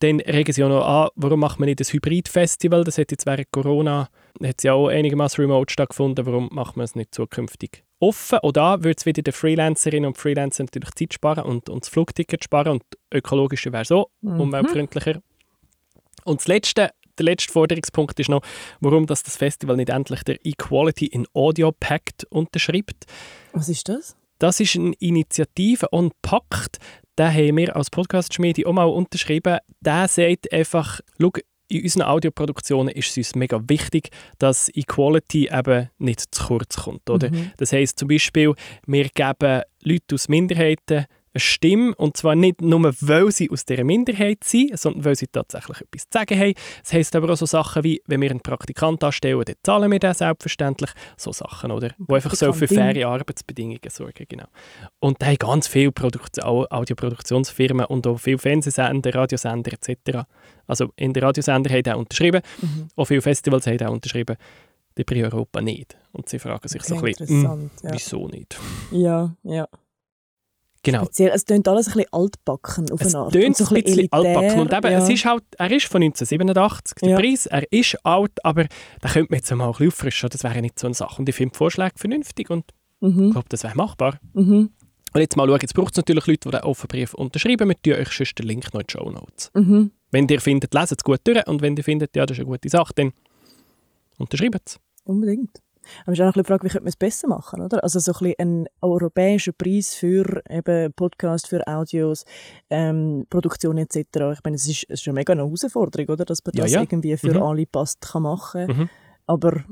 Dann 0.00 0.18
regen 0.20 0.52
sie 0.52 0.64
auch 0.64 0.68
noch 0.70 0.84
an, 0.86 1.08
warum 1.14 1.40
macht 1.40 1.60
man 1.60 1.68
nicht 1.68 1.80
ein 1.80 1.84
Hybrid-Festival? 1.86 2.84
Das 2.84 2.96
hat 2.98 3.10
jetzt 3.10 3.26
während 3.26 3.52
Corona 3.52 4.08
hat 4.42 4.62
ja 4.64 4.72
auch 4.72 4.88
einigermaßen 4.88 5.42
remote 5.44 5.70
stattgefunden. 5.72 6.24
Warum 6.26 6.48
macht 6.52 6.76
man 6.76 6.84
es 6.84 6.94
nicht 6.94 7.14
zukünftig 7.14 7.84
offen? 7.98 8.38
Da 8.54 8.82
würde 8.82 8.96
es 8.96 9.04
wieder 9.06 9.20
den 9.22 9.32
Freelancerinnen 9.34 10.06
und 10.08 10.16
Freelancern 10.16 10.66
natürlich 10.66 10.94
Zeit 10.94 11.12
sparen 11.14 11.44
und, 11.44 11.68
und 11.68 11.84
das 11.84 11.90
Flugticket 11.90 12.42
sparen 12.42 12.72
und 12.72 12.82
ökologischer 13.12 13.72
wäre 13.72 13.84
so, 13.84 14.10
Mhm. 14.22 14.40
umweltfreundlicher. 14.40 15.20
Und 16.24 16.40
das 16.40 16.48
letzte, 16.48 16.90
der 17.20 17.26
letzte 17.26 17.52
Forderungspunkt 17.52 18.18
ist 18.18 18.30
noch, 18.30 18.42
warum 18.80 19.06
das, 19.06 19.22
das 19.22 19.36
Festival 19.36 19.76
nicht 19.76 19.90
endlich 19.90 20.22
der 20.24 20.44
Equality 20.44 21.06
in 21.06 21.26
Audio 21.34 21.72
Pact 21.72 22.24
unterschreibt. 22.30 23.04
Was 23.52 23.68
ist 23.68 23.88
das? 23.88 24.16
Das 24.38 24.58
ist 24.58 24.74
eine 24.76 24.94
Initiative 24.98 25.88
und 25.90 26.14
Pakt, 26.22 26.78
den 27.18 27.28
haben 27.28 27.56
wir 27.58 27.76
als 27.76 27.90
Podcast-Schmiede 27.90 28.66
auch 28.66 28.72
mal 28.72 28.84
unterschrieben. 28.84 29.58
Der 29.80 30.08
sagt 30.08 30.50
einfach, 30.52 31.00
schau, 31.20 31.32
in 31.68 31.82
unseren 31.82 32.02
Audioproduktionen 32.02 32.88
ist 32.94 33.10
es 33.10 33.16
uns 33.18 33.34
mega 33.34 33.62
wichtig, 33.68 34.08
dass 34.38 34.70
Equality 34.74 35.50
eben 35.52 35.90
nicht 35.98 36.34
zu 36.34 36.46
kurz 36.46 36.76
kommt. 36.78 37.08
Oder? 37.10 37.30
Mhm. 37.30 37.52
Das 37.58 37.72
heisst 37.72 37.98
zum 37.98 38.08
Beispiel, 38.08 38.54
wir 38.86 39.08
geben 39.10 39.62
Leute 39.82 40.14
aus 40.14 40.28
Minderheiten 40.28 41.04
eine 41.32 41.40
Stimme, 41.40 41.94
und 41.94 42.16
zwar 42.16 42.34
nicht 42.34 42.60
nur, 42.60 42.92
weil 43.00 43.30
sie 43.30 43.48
aus 43.50 43.64
dieser 43.64 43.84
Minderheit 43.84 44.42
sind, 44.42 44.76
sondern 44.78 45.04
weil 45.04 45.14
sie 45.14 45.28
tatsächlich 45.28 45.80
etwas 45.80 46.02
zu 46.02 46.08
sagen 46.18 46.38
haben. 46.40 46.54
Das 46.82 46.92
heisst 46.92 47.14
aber 47.14 47.32
auch 47.32 47.36
so 47.36 47.46
Sachen 47.46 47.84
wie, 47.84 48.02
wenn 48.06 48.20
wir 48.20 48.30
einen 48.30 48.40
Praktikant 48.40 49.02
anstellen, 49.04 49.42
dann 49.46 49.54
zahlen 49.62 49.90
wir 49.92 49.98
den 50.00 50.12
selbstverständlich. 50.12 50.90
So 51.16 51.32
Sachen, 51.32 51.70
oder? 51.70 51.90
Wo 51.98 52.14
einfach 52.14 52.34
so 52.34 52.52
für 52.52 52.66
faire 52.66 53.06
Arbeitsbedingungen 53.08 53.78
sorgen, 53.90 54.26
genau. 54.28 54.46
Und 54.98 55.22
da 55.22 55.26
haben 55.26 55.36
ganz 55.38 55.68
viele 55.68 55.92
Produkt 55.92 56.42
Au- 56.42 56.66
Audioproduktionsfirmen 56.68 57.86
und 57.86 58.06
auch 58.06 58.18
viele 58.18 58.38
Fernsehsender, 58.38 59.14
Radiosender 59.14 59.72
etc. 59.72 60.26
Also 60.66 60.92
in 60.96 61.12
den 61.12 61.22
Radiosender 61.22 61.70
haben 61.70 61.94
auch 61.94 61.98
unterschrieben, 61.98 62.42
Mhm. 62.60 62.88
auch 62.96 63.04
viele 63.04 63.22
Festivals 63.22 63.66
haben 63.66 63.80
auch 63.86 63.92
unterschrieben, 63.92 64.36
die 64.98 65.04
Pri 65.04 65.22
Europa 65.24 65.60
nicht. 65.60 65.96
Und 66.12 66.28
sie 66.28 66.38
fragen 66.38 66.66
sich 66.68 66.82
so 66.82 66.96
ein 66.96 67.02
bisschen, 67.02 67.28
«Hm. 67.28 67.70
Ja. 67.82 67.90
wieso 67.92 68.26
nicht? 68.28 68.58
ja, 68.90 69.34
ja. 69.44 69.68
Genau. 70.82 71.04
Speziell, 71.04 71.30
es 71.34 71.44
klingt 71.44 71.68
alles 71.68 71.88
ein 71.88 71.92
bisschen 71.94 72.12
altbacken 72.12 72.90
auf 72.90 73.00
Es 73.02 73.14
eine 73.14 73.24
Art. 73.24 73.32
tönt 73.34 73.56
so 73.56 73.64
ein 73.66 73.74
bisschen 73.82 73.98
elitär, 73.98 74.18
altbacken. 74.18 74.60
Und 74.60 74.72
eben, 74.72 74.92
ja. 74.92 74.98
es 74.98 75.08
ist 75.10 75.24
halt, 75.26 75.42
er 75.58 75.70
ist 75.70 75.86
von 75.86 76.02
1987, 76.02 76.94
der 77.02 77.08
Ja. 77.10 77.16
Preis, 77.18 77.46
er 77.46 77.70
ist 77.72 77.96
alt, 78.04 78.32
aber 78.44 78.66
da 79.02 79.08
könnte 79.10 79.30
man 79.30 79.38
jetzt 79.38 79.50
mal 79.50 79.66
ein 79.66 79.70
bisschen 79.72 79.88
auffrischen, 79.88 80.28
das 80.30 80.42
wäre 80.42 80.62
nicht 80.62 80.78
so 80.78 80.86
eine 80.86 80.94
Sache. 80.94 81.18
Und 81.20 81.28
ich 81.28 81.34
finde 81.34 81.52
die 81.52 81.58
Vorschläge 81.58 81.92
vernünftig 81.96 82.48
und 82.50 82.64
ich 83.02 83.08
Mhm. 83.14 83.30
glaube, 83.32 83.46
das 83.50 83.62
wäre 83.64 83.74
machbar. 83.76 84.18
Mhm. 84.32 84.70
Und 85.12 85.20
jetzt 85.20 85.36
mal 85.36 85.46
schauen, 85.48 85.58
jetzt 85.60 85.74
braucht 85.74 85.92
es 85.92 85.96
natürlich 85.96 86.26
Leute, 86.26 86.48
die 86.48 86.50
den 86.56 86.60
offenen 86.62 86.88
Brief 86.88 87.14
unterschreiben. 87.14 87.68
Wir 87.68 87.82
tun 87.82 88.00
euch 88.00 88.12
sonst 88.12 88.38
den 88.38 88.46
Link 88.46 88.72
noch 88.72 88.80
in 88.80 88.86
die 88.86 88.92
Show 88.92 89.10
Notes. 89.10 89.50
Mhm. 89.54 89.90
Wenn 90.12 90.28
ihr 90.28 90.40
findet, 90.40 90.72
leset 90.72 91.00
es 91.00 91.04
gut 91.04 91.20
durch 91.24 91.46
und 91.46 91.60
wenn 91.62 91.76
ihr 91.76 91.84
findet, 91.84 92.14
ja, 92.16 92.24
das 92.26 92.36
ist 92.38 92.42
eine 92.42 92.50
gute 92.50 92.68
Sache, 92.68 92.92
dann 92.94 93.12
unterschreibt 94.18 94.60
es. 94.68 94.78
Unbedingt. 95.04 95.50
Aber 96.02 96.12
ist 96.12 96.20
auch 96.20 96.24
noch 96.24 96.28
ein 96.28 96.32
bisschen 96.32 96.44
Frage, 96.44 96.64
wie 96.64 96.68
könnte 96.68 96.84
man 96.84 96.88
es 96.88 96.96
besser 96.96 97.28
machen, 97.28 97.60
oder? 97.62 97.82
Also 97.82 97.98
so 97.98 98.12
ein 98.12 98.18
bisschen 98.18 98.34
ein 98.38 98.66
europäischer 98.80 99.52
Preis 99.52 99.94
für 99.94 100.42
eben 100.48 100.92
Podcast, 100.92 101.48
für 101.48 101.66
Audios, 101.66 102.24
ähm, 102.70 103.26
Produktion 103.30 103.78
etc. 103.78 103.96
Ich 104.32 104.40
meine, 104.44 104.56
es 104.56 104.66
ist, 104.68 104.84
es 104.84 104.94
ist 104.94 105.02
schon 105.02 105.14
mega 105.14 105.32
eine 105.32 105.42
Herausforderung, 105.42 106.08
oder? 106.08 106.24
Dass 106.24 106.38
man 106.44 106.54
Ja, 106.54 106.64
das 106.64 106.72
ja. 106.72 106.80
irgendwie 106.82 107.16
für 107.16 107.34
Mhm. 107.34 107.42
alle 107.42 107.66
passt 107.66 108.00
kann 108.00 108.22
machen. 108.22 108.66
Mhm. 108.66 108.88
Aber 109.26 109.64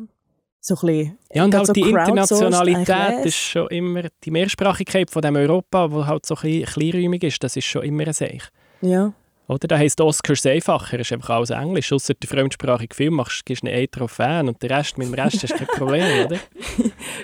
so 0.61 0.75
ein 0.75 0.81
bisschen... 0.87 1.19
Ja, 1.33 1.45
und 1.45 1.55
halt 1.55 1.67
so 1.67 1.73
die 1.73 1.83
Internationalität 1.83 3.25
ist 3.25 3.37
schon 3.37 3.69
immer, 3.69 4.03
die 4.25 4.31
Mehrsprachigkeit 4.31 5.11
von 5.11 5.23
dem 5.23 5.37
Europa, 5.37 5.91
wo 5.91 6.07
halt 6.07 6.27
so 6.27 6.35
ein 6.37 6.43
bisschen 6.43 6.65
kleinräumig 6.91 7.23
ist, 7.25 7.43
das 7.43 7.57
ist 7.57 7.65
schon 7.65 7.83
immer 7.83 8.07
ein 8.07 8.13
Seich. 8.13 8.43
Ja. 8.81 9.13
Oder? 9.49 9.67
Da 9.67 9.79
heisst 9.79 10.01
Oscars 10.01 10.45
einfacher, 10.47 10.99
ist 11.01 11.13
einfach 11.13 11.31
alles 11.31 11.51
Englisch. 11.51 11.93
Ausser 11.93 12.15
der 12.15 12.29
fremdsprachige 12.29 12.95
Film 12.95 13.15
machst, 13.15 13.45
gibst 13.47 13.65
einen 13.65 13.91
Trophäen 13.91 14.49
und 14.49 14.63
der 14.63 14.71
Rest, 14.71 14.99
mit 14.99 15.09
dem 15.09 15.15
Rest 15.15 15.43
hast 15.43 15.53
du 15.55 15.57
kein 15.57 15.67
Problem, 15.69 16.05
oder? 16.27 16.39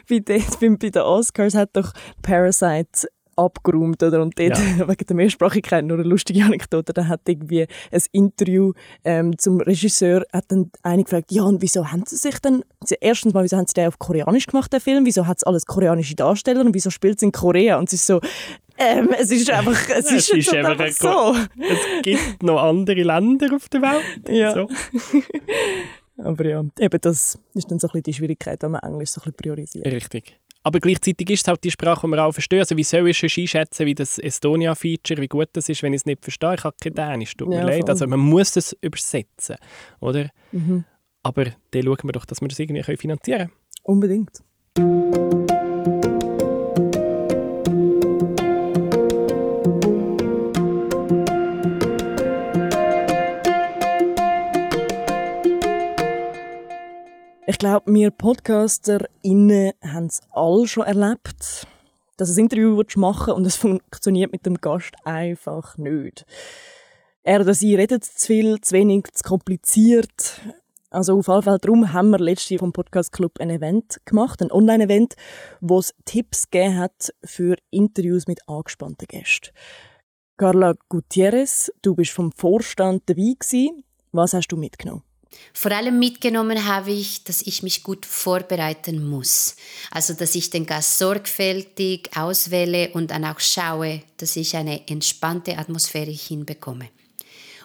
bei, 0.08 0.18
den, 0.18 0.42
bei, 0.60 0.68
bei 0.70 0.90
den 0.90 1.02
Oscars 1.02 1.54
hat 1.54 1.70
doch 1.74 1.92
Parasite 2.22 3.08
abgeräumt, 3.36 4.02
oder? 4.02 4.22
Und 4.22 4.38
dort, 4.38 4.56
wegen 4.88 5.06
der 5.08 5.16
Mehrsprachigkeit, 5.16 5.84
nur 5.84 5.98
eine 5.98 6.06
lustige 6.08 6.44
Anekdote, 6.44 6.92
da 6.92 7.06
hat 7.08 7.22
irgendwie 7.28 7.66
ein 7.90 8.02
Interview 8.12 8.72
ähm, 9.04 9.36
zum 9.38 9.60
Regisseur, 9.60 10.24
hat 10.32 10.44
dann 10.48 10.70
einer 10.82 11.02
gefragt, 11.02 11.32
ja, 11.32 11.42
und 11.42 11.60
wieso 11.60 11.90
haben 11.90 12.04
sie 12.06 12.16
sich 12.16 12.38
denn, 12.38 12.64
sie- 12.84 12.96
erstens 13.00 13.34
mal, 13.34 13.42
wieso 13.44 13.56
haben 13.56 13.66
sie 13.66 13.74
den 13.74 13.88
auf 13.88 13.98
Koreanisch 13.98 14.46
gemacht, 14.46 14.72
den 14.72 14.80
Film? 14.80 15.04
Wieso 15.04 15.26
hat 15.26 15.38
es 15.38 15.44
alles 15.44 15.66
koreanische 15.66 16.14
Darsteller 16.14 16.60
und 16.60 16.74
wieso 16.74 16.90
spielt 16.90 17.16
es 17.16 17.22
in 17.22 17.32
Korea? 17.32 17.76
Und 17.78 17.88
es 17.88 17.94
ist 17.94 18.06
so, 18.06 18.20
ähm, 18.78 19.10
es 19.18 19.30
ist 19.30 19.50
einfach, 19.50 19.88
es 19.88 20.10
ist, 20.10 20.12
es 20.12 20.28
ist 20.30 20.52
jetzt 20.52 20.54
einfach 20.54 20.70
einfach 20.70 20.84
ein 20.86 20.92
so. 20.92 21.62
Es 21.62 22.02
gibt 22.02 22.42
noch 22.42 22.62
andere 22.62 23.02
Länder 23.02 23.54
auf 23.54 23.68
der 23.68 23.82
Welt. 23.82 24.28
Ja. 24.28 24.52
So. 24.54 24.68
Aber 26.18 26.46
ja, 26.46 26.64
eben 26.78 27.00
das 27.00 27.38
ist 27.54 27.70
dann 27.70 27.78
so 27.78 27.88
ein 27.88 27.90
bisschen 27.92 28.02
die 28.04 28.14
Schwierigkeit, 28.14 28.62
wenn 28.62 28.70
man 28.72 28.82
Englisch 28.82 29.10
so 29.10 29.20
ein 29.20 29.24
bisschen 29.24 29.36
priorisiert. 29.36 29.86
Richtig. 29.86 30.38
Aber 30.62 30.80
gleichzeitig 30.80 31.28
ist 31.28 31.42
es 31.42 31.48
halt 31.48 31.62
die 31.62 31.70
Sprache, 31.70 32.06
die 32.06 32.12
wir 32.12 32.24
auch 32.24 32.32
verstehen. 32.32 32.60
Also 32.60 32.74
wie 32.76 32.84
soll 32.84 33.06
ich 33.08 33.18
schon 33.18 33.28
einschätzen, 33.36 33.84
wie 33.84 33.94
das 33.94 34.18
Estonia-Feature, 34.18 35.20
wie 35.20 35.28
gut 35.28 35.48
das 35.52 35.68
ist, 35.68 35.82
wenn 35.82 35.92
ich 35.92 36.00
es 36.00 36.06
nicht 36.06 36.22
verstehe? 36.22 36.54
Ich 36.54 36.64
habe 36.64 36.74
kein 36.82 36.94
Dänisch, 36.94 37.36
tut 37.36 37.48
mir 37.48 37.56
Ja, 37.56 37.64
leid. 37.64 37.80
voll. 37.80 37.90
Also 37.90 38.06
man 38.06 38.20
muss 38.20 38.56
es 38.56 38.74
übersetzen, 38.80 39.56
oder? 40.00 40.30
Mhm. 40.52 40.84
Aber 41.22 41.44
dann 41.70 41.82
schauen 41.82 41.98
wir 42.04 42.12
doch, 42.12 42.24
dass 42.24 42.40
wir 42.40 42.48
das 42.48 42.58
irgendwie 42.58 42.80
können 42.82 42.98
finanzieren 42.98 43.50
Unbedingt. 57.64 57.86
wir 57.86 58.10
PodcasterInnen 58.10 59.72
haben 59.82 60.06
es 60.06 60.20
alle 60.30 60.66
schon 60.66 60.84
erlebt, 60.84 61.66
dass 62.16 62.36
ein 62.36 62.44
Interview 62.44 62.82
machen 62.96 63.34
und 63.34 63.46
es 63.46 63.56
funktioniert 63.56 64.32
mit 64.32 64.46
dem 64.46 64.56
Gast 64.56 64.94
einfach 65.04 65.76
nicht. 65.78 66.24
Er 67.22 67.40
oder 67.40 67.54
sie 67.54 67.74
redet 67.74 68.04
zu 68.04 68.26
viel, 68.26 68.60
zu 68.60 68.74
wenig, 68.74 69.06
zu 69.14 69.22
kompliziert. 69.22 70.40
Also 70.90 71.18
auf 71.18 71.26
jeden 71.26 71.42
Fall 71.42 71.58
darum 71.58 71.92
haben 71.92 72.10
wir 72.10 72.18
letztes 72.18 72.60
vom 72.60 72.72
Podcast 72.72 73.12
Club 73.12 73.40
ein 73.40 73.50
Event 73.50 74.00
gemacht, 74.04 74.42
ein 74.42 74.52
Online-Event, 74.52 75.14
wo 75.60 75.78
es 75.78 75.94
Tipps 76.04 76.50
gegeben 76.50 76.78
hat 76.78 77.14
für 77.24 77.56
Interviews 77.70 78.26
mit 78.26 78.46
angespannten 78.46 79.06
Gästen. 79.08 79.50
Carla 80.36 80.74
Gutierrez, 80.88 81.72
du 81.82 81.94
bist 81.94 82.10
vom 82.10 82.30
Vorstand 82.30 83.04
dabei 83.06 83.34
gewesen. 83.38 83.84
Was 84.12 84.34
hast 84.34 84.48
du 84.48 84.56
mitgenommen? 84.56 85.02
Vor 85.52 85.70
allem 85.70 85.98
mitgenommen 85.98 86.66
habe 86.66 86.90
ich, 86.90 87.24
dass 87.24 87.42
ich 87.42 87.62
mich 87.62 87.82
gut 87.82 88.06
vorbereiten 88.06 89.08
muss. 89.08 89.56
Also, 89.90 90.14
dass 90.14 90.34
ich 90.34 90.50
den 90.50 90.66
Gast 90.66 90.98
sorgfältig 90.98 92.10
auswähle 92.16 92.90
und 92.92 93.10
dann 93.10 93.24
auch 93.24 93.40
schaue, 93.40 94.02
dass 94.16 94.36
ich 94.36 94.56
eine 94.56 94.88
entspannte 94.88 95.56
Atmosphäre 95.56 96.10
hinbekomme. 96.10 96.88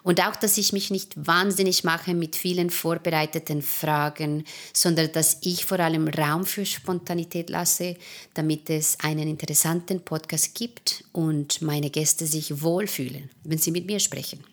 Und 0.03 0.21
auch, 0.21 0.35
dass 0.35 0.57
ich 0.57 0.71
mich 0.71 0.91
nicht 0.91 1.13
wahnsinnig 1.27 1.83
mache 1.83 2.13
mit 2.13 2.35
vielen 2.35 2.69
vorbereiteten 2.69 3.61
Fragen, 3.61 4.45
sondern 4.73 5.11
dass 5.11 5.37
ich 5.41 5.65
vor 5.65 5.79
allem 5.79 6.07
Raum 6.07 6.45
für 6.45 6.65
Spontanität 6.65 7.49
lasse, 7.49 7.97
damit 8.33 8.69
es 8.69 8.99
einen 9.01 9.27
interessanten 9.27 10.01
Podcast 10.01 10.55
gibt 10.55 11.03
und 11.11 11.61
meine 11.61 11.89
Gäste 11.89 12.25
sich 12.25 12.61
wohlfühlen, 12.61 13.29
wenn 13.43 13.57
sie 13.57 13.71
mit 13.71 13.85
mir 13.85 13.99
sprechen. 13.99 14.43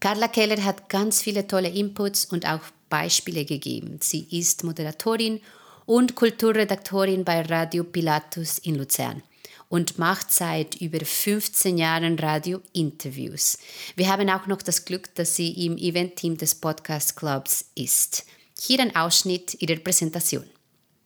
Carla 0.00 0.28
Keller 0.28 0.62
hat 0.64 0.88
ganz 0.88 1.22
viele 1.22 1.46
tolle 1.46 1.68
Inputs 1.68 2.26
und 2.26 2.46
auch 2.46 2.60
Beispiele 2.88 3.44
gegeben. 3.44 3.98
Sie 4.02 4.26
ist 4.30 4.62
Moderatorin 4.64 5.40
und 5.86 6.14
Kulturredaktorin 6.14 7.24
bei 7.24 7.42
Radio 7.42 7.84
Pilatus 7.84 8.58
in 8.58 8.74
Luzern 8.74 9.22
und 9.68 9.98
macht 9.98 10.30
seit 10.30 10.76
über 10.76 11.04
15 11.04 11.78
Jahren 11.78 12.18
Radio-Interviews. 12.18 13.58
Wir 13.96 14.08
haben 14.08 14.30
auch 14.30 14.46
noch 14.46 14.62
das 14.62 14.84
Glück, 14.84 15.14
dass 15.14 15.34
sie 15.36 15.66
im 15.66 15.76
Event-Team 15.76 16.36
des 16.36 16.54
Podcast 16.54 17.16
Clubs 17.16 17.64
ist. 17.74 18.26
Hier 18.58 18.80
ein 18.80 18.94
Ausschnitt 18.94 19.60
ihrer 19.60 19.80
Präsentation. 19.80 20.44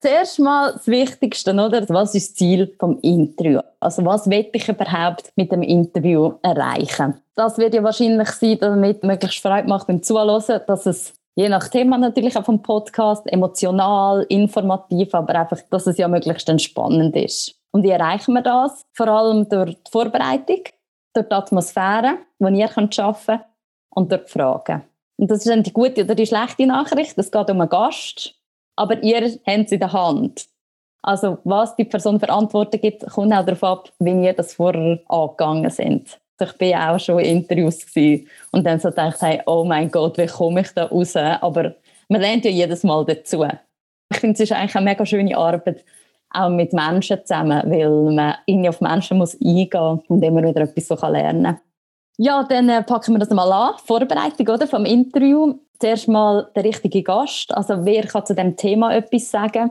Zuerst 0.02 0.38
mal 0.38 0.72
das 0.72 0.86
Wichtigste, 0.86 1.52
oder? 1.52 1.86
Was 1.90 2.14
ist 2.14 2.30
das 2.30 2.36
Ziel 2.36 2.74
vom 2.78 2.98
Interview? 3.02 3.60
Also 3.80 4.02
was 4.06 4.30
will 4.30 4.48
ich 4.50 4.66
überhaupt 4.66 5.30
mit 5.36 5.52
dem 5.52 5.62
Interview 5.62 6.32
erreichen? 6.42 7.20
Das 7.34 7.58
wird 7.58 7.74
ja 7.74 7.82
wahrscheinlich 7.82 8.30
sein, 8.30 8.58
damit 8.58 9.04
möglichst 9.04 9.42
Freude 9.42 9.68
macht 9.68 9.88
beim 9.88 10.02
Zuhören, 10.02 10.60
dass 10.66 10.86
es 10.86 11.12
je 11.34 11.50
nach 11.50 11.68
Thema 11.68 11.98
natürlich 11.98 12.34
auch 12.38 12.46
vom 12.46 12.62
Podcast 12.62 13.30
emotional, 13.30 14.24
informativ, 14.30 15.14
aber 15.14 15.34
einfach, 15.34 15.58
dass 15.68 15.86
es 15.86 15.98
ja 15.98 16.08
möglichst 16.08 16.48
entspannend 16.48 17.14
ist. 17.14 17.54
Und 17.70 17.82
wie 17.82 17.90
erreichen 17.90 18.32
wir 18.32 18.42
das? 18.42 18.82
Vor 18.94 19.08
allem 19.08 19.48
durch 19.50 19.74
die 19.74 19.90
Vorbereitung, 19.90 20.62
durch 21.12 21.28
die 21.28 21.34
Atmosphäre, 21.34 22.16
die 22.38 22.58
ihr 22.58 22.68
könnt 22.68 22.94
schaffen 22.94 23.40
und 23.90 24.10
durch 24.10 24.24
die 24.24 24.30
Fragen. 24.30 24.82
Und 25.18 25.30
das 25.30 25.40
ist 25.40 25.48
dann 25.48 25.62
die 25.62 25.74
gute 25.74 26.04
oder 26.04 26.14
die 26.14 26.26
schlechte 26.26 26.66
Nachricht. 26.66 27.18
Es 27.18 27.30
geht 27.30 27.50
um 27.50 27.60
einen 27.60 27.68
Gast, 27.68 28.39
aber 28.76 29.02
ihr 29.02 29.20
habt 29.20 29.66
es 29.66 29.72
in 29.72 29.78
der 29.78 29.92
Hand. 29.92 30.46
Also 31.02 31.38
was 31.44 31.76
die 31.76 31.84
Person 31.84 32.20
für 32.20 32.28
Antworten 32.28 32.80
gibt, 32.80 33.06
kommt 33.06 33.32
auch 33.32 33.44
darauf 33.44 33.64
ab, 33.64 33.92
wie 33.98 34.24
ihr 34.24 34.32
das 34.32 34.54
vorher 34.54 35.00
angegangen 35.08 35.70
sind. 35.70 36.18
Also 36.38 36.54
ich 36.58 36.72
war 36.72 36.94
auch 36.94 37.00
schon 37.00 37.18
in 37.20 37.38
Interviews 37.38 37.84
und 38.50 38.64
dann 38.64 38.80
so 38.80 38.88
gedacht, 38.88 39.20
hey, 39.20 39.40
oh 39.46 39.64
mein 39.64 39.90
Gott, 39.90 40.18
wie 40.18 40.26
komme 40.26 40.62
ich 40.62 40.70
da 40.72 40.86
raus? 40.86 41.16
Aber 41.16 41.74
man 42.08 42.20
lernt 42.20 42.44
ja 42.44 42.50
jedes 42.50 42.82
Mal 42.82 43.04
dazu. 43.04 43.44
Ich 44.10 44.18
finde, 44.18 44.34
es 44.34 44.40
ist 44.40 44.52
eigentlich 44.52 44.74
eine 44.76 44.84
mega 44.84 45.06
schöne 45.06 45.36
Arbeit, 45.36 45.84
auch 46.30 46.48
mit 46.48 46.72
Menschen 46.72 47.18
zusammen, 47.24 47.62
weil 47.70 48.14
man 48.14 48.34
irgendwie 48.46 48.68
auf 48.68 48.80
Menschen 48.80 49.18
muss 49.18 49.34
eingehen 49.40 50.00
und 50.08 50.22
immer 50.22 50.42
wieder 50.42 50.62
etwas 50.62 50.88
so 50.88 51.06
lernen 51.06 51.44
kann. 51.44 51.60
Ja, 52.18 52.44
dann 52.44 52.68
äh, 52.68 52.82
packen 52.82 53.14
wir 53.14 53.18
das 53.18 53.30
mal 53.30 53.50
an. 53.50 53.74
Vorbereitung 53.84 54.48
oder, 54.48 54.66
vom 54.66 54.84
Interview. 54.84 55.54
Zuerst 55.78 56.08
mal 56.08 56.50
der 56.54 56.64
richtige 56.64 57.02
Gast. 57.02 57.54
Also 57.54 57.84
wer 57.84 58.02
kann 58.02 58.26
zu 58.26 58.34
dem 58.34 58.56
Thema 58.56 58.94
etwas 58.94 59.30
sagen? 59.30 59.70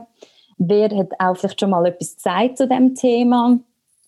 Wer 0.58 0.90
hat 0.96 1.12
auch 1.18 1.36
vielleicht 1.36 1.60
schon 1.60 1.70
mal 1.70 1.86
etwas 1.86 2.16
gesagt 2.16 2.58
zu 2.58 2.66
dem 2.66 2.94
Thema? 2.94 3.58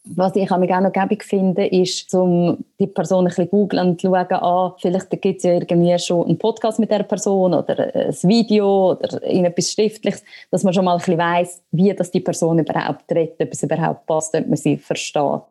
Was 0.05 0.35
ich 0.35 0.51
auch 0.51 0.59
noch 0.59 0.93
gäbig 0.93 1.23
finde, 1.23 1.65
ist, 1.65 2.13
um 2.13 2.65
die 2.81 2.89
Person 2.89 3.25
ein 3.25 3.29
bisschen 3.29 3.49
googeln 3.49 3.91
und 3.91 4.03
schauen, 4.03 4.33
ah, 4.33 4.75
vielleicht 4.81 5.11
gibt 5.23 5.39
es 5.39 5.45
ja 5.45 5.53
irgendwie 5.53 5.97
schon 6.01 6.27
einen 6.27 6.39
Podcast 6.39 6.81
mit 6.81 6.91
der 6.91 7.05
Person 7.05 7.55
oder 7.55 7.95
ein 7.95 8.13
Video 8.25 8.91
oder 8.91 9.23
etwas 9.23 9.71
Schriftliches, 9.71 10.25
dass 10.51 10.65
man 10.65 10.75
schon 10.75 10.85
mal 10.85 10.95
ein 10.95 10.99
bisschen 10.99 11.19
weiss, 11.19 11.63
wie 11.71 11.95
das 11.95 12.11
die 12.11 12.19
Person 12.19 12.59
überhaupt 12.59 13.13
redet, 13.13 13.41
ob 13.41 13.53
es 13.53 13.63
überhaupt 13.63 14.05
passt, 14.07 14.35
ob 14.35 14.49
man 14.49 14.57
sie 14.57 14.77
versteht. 14.77 15.43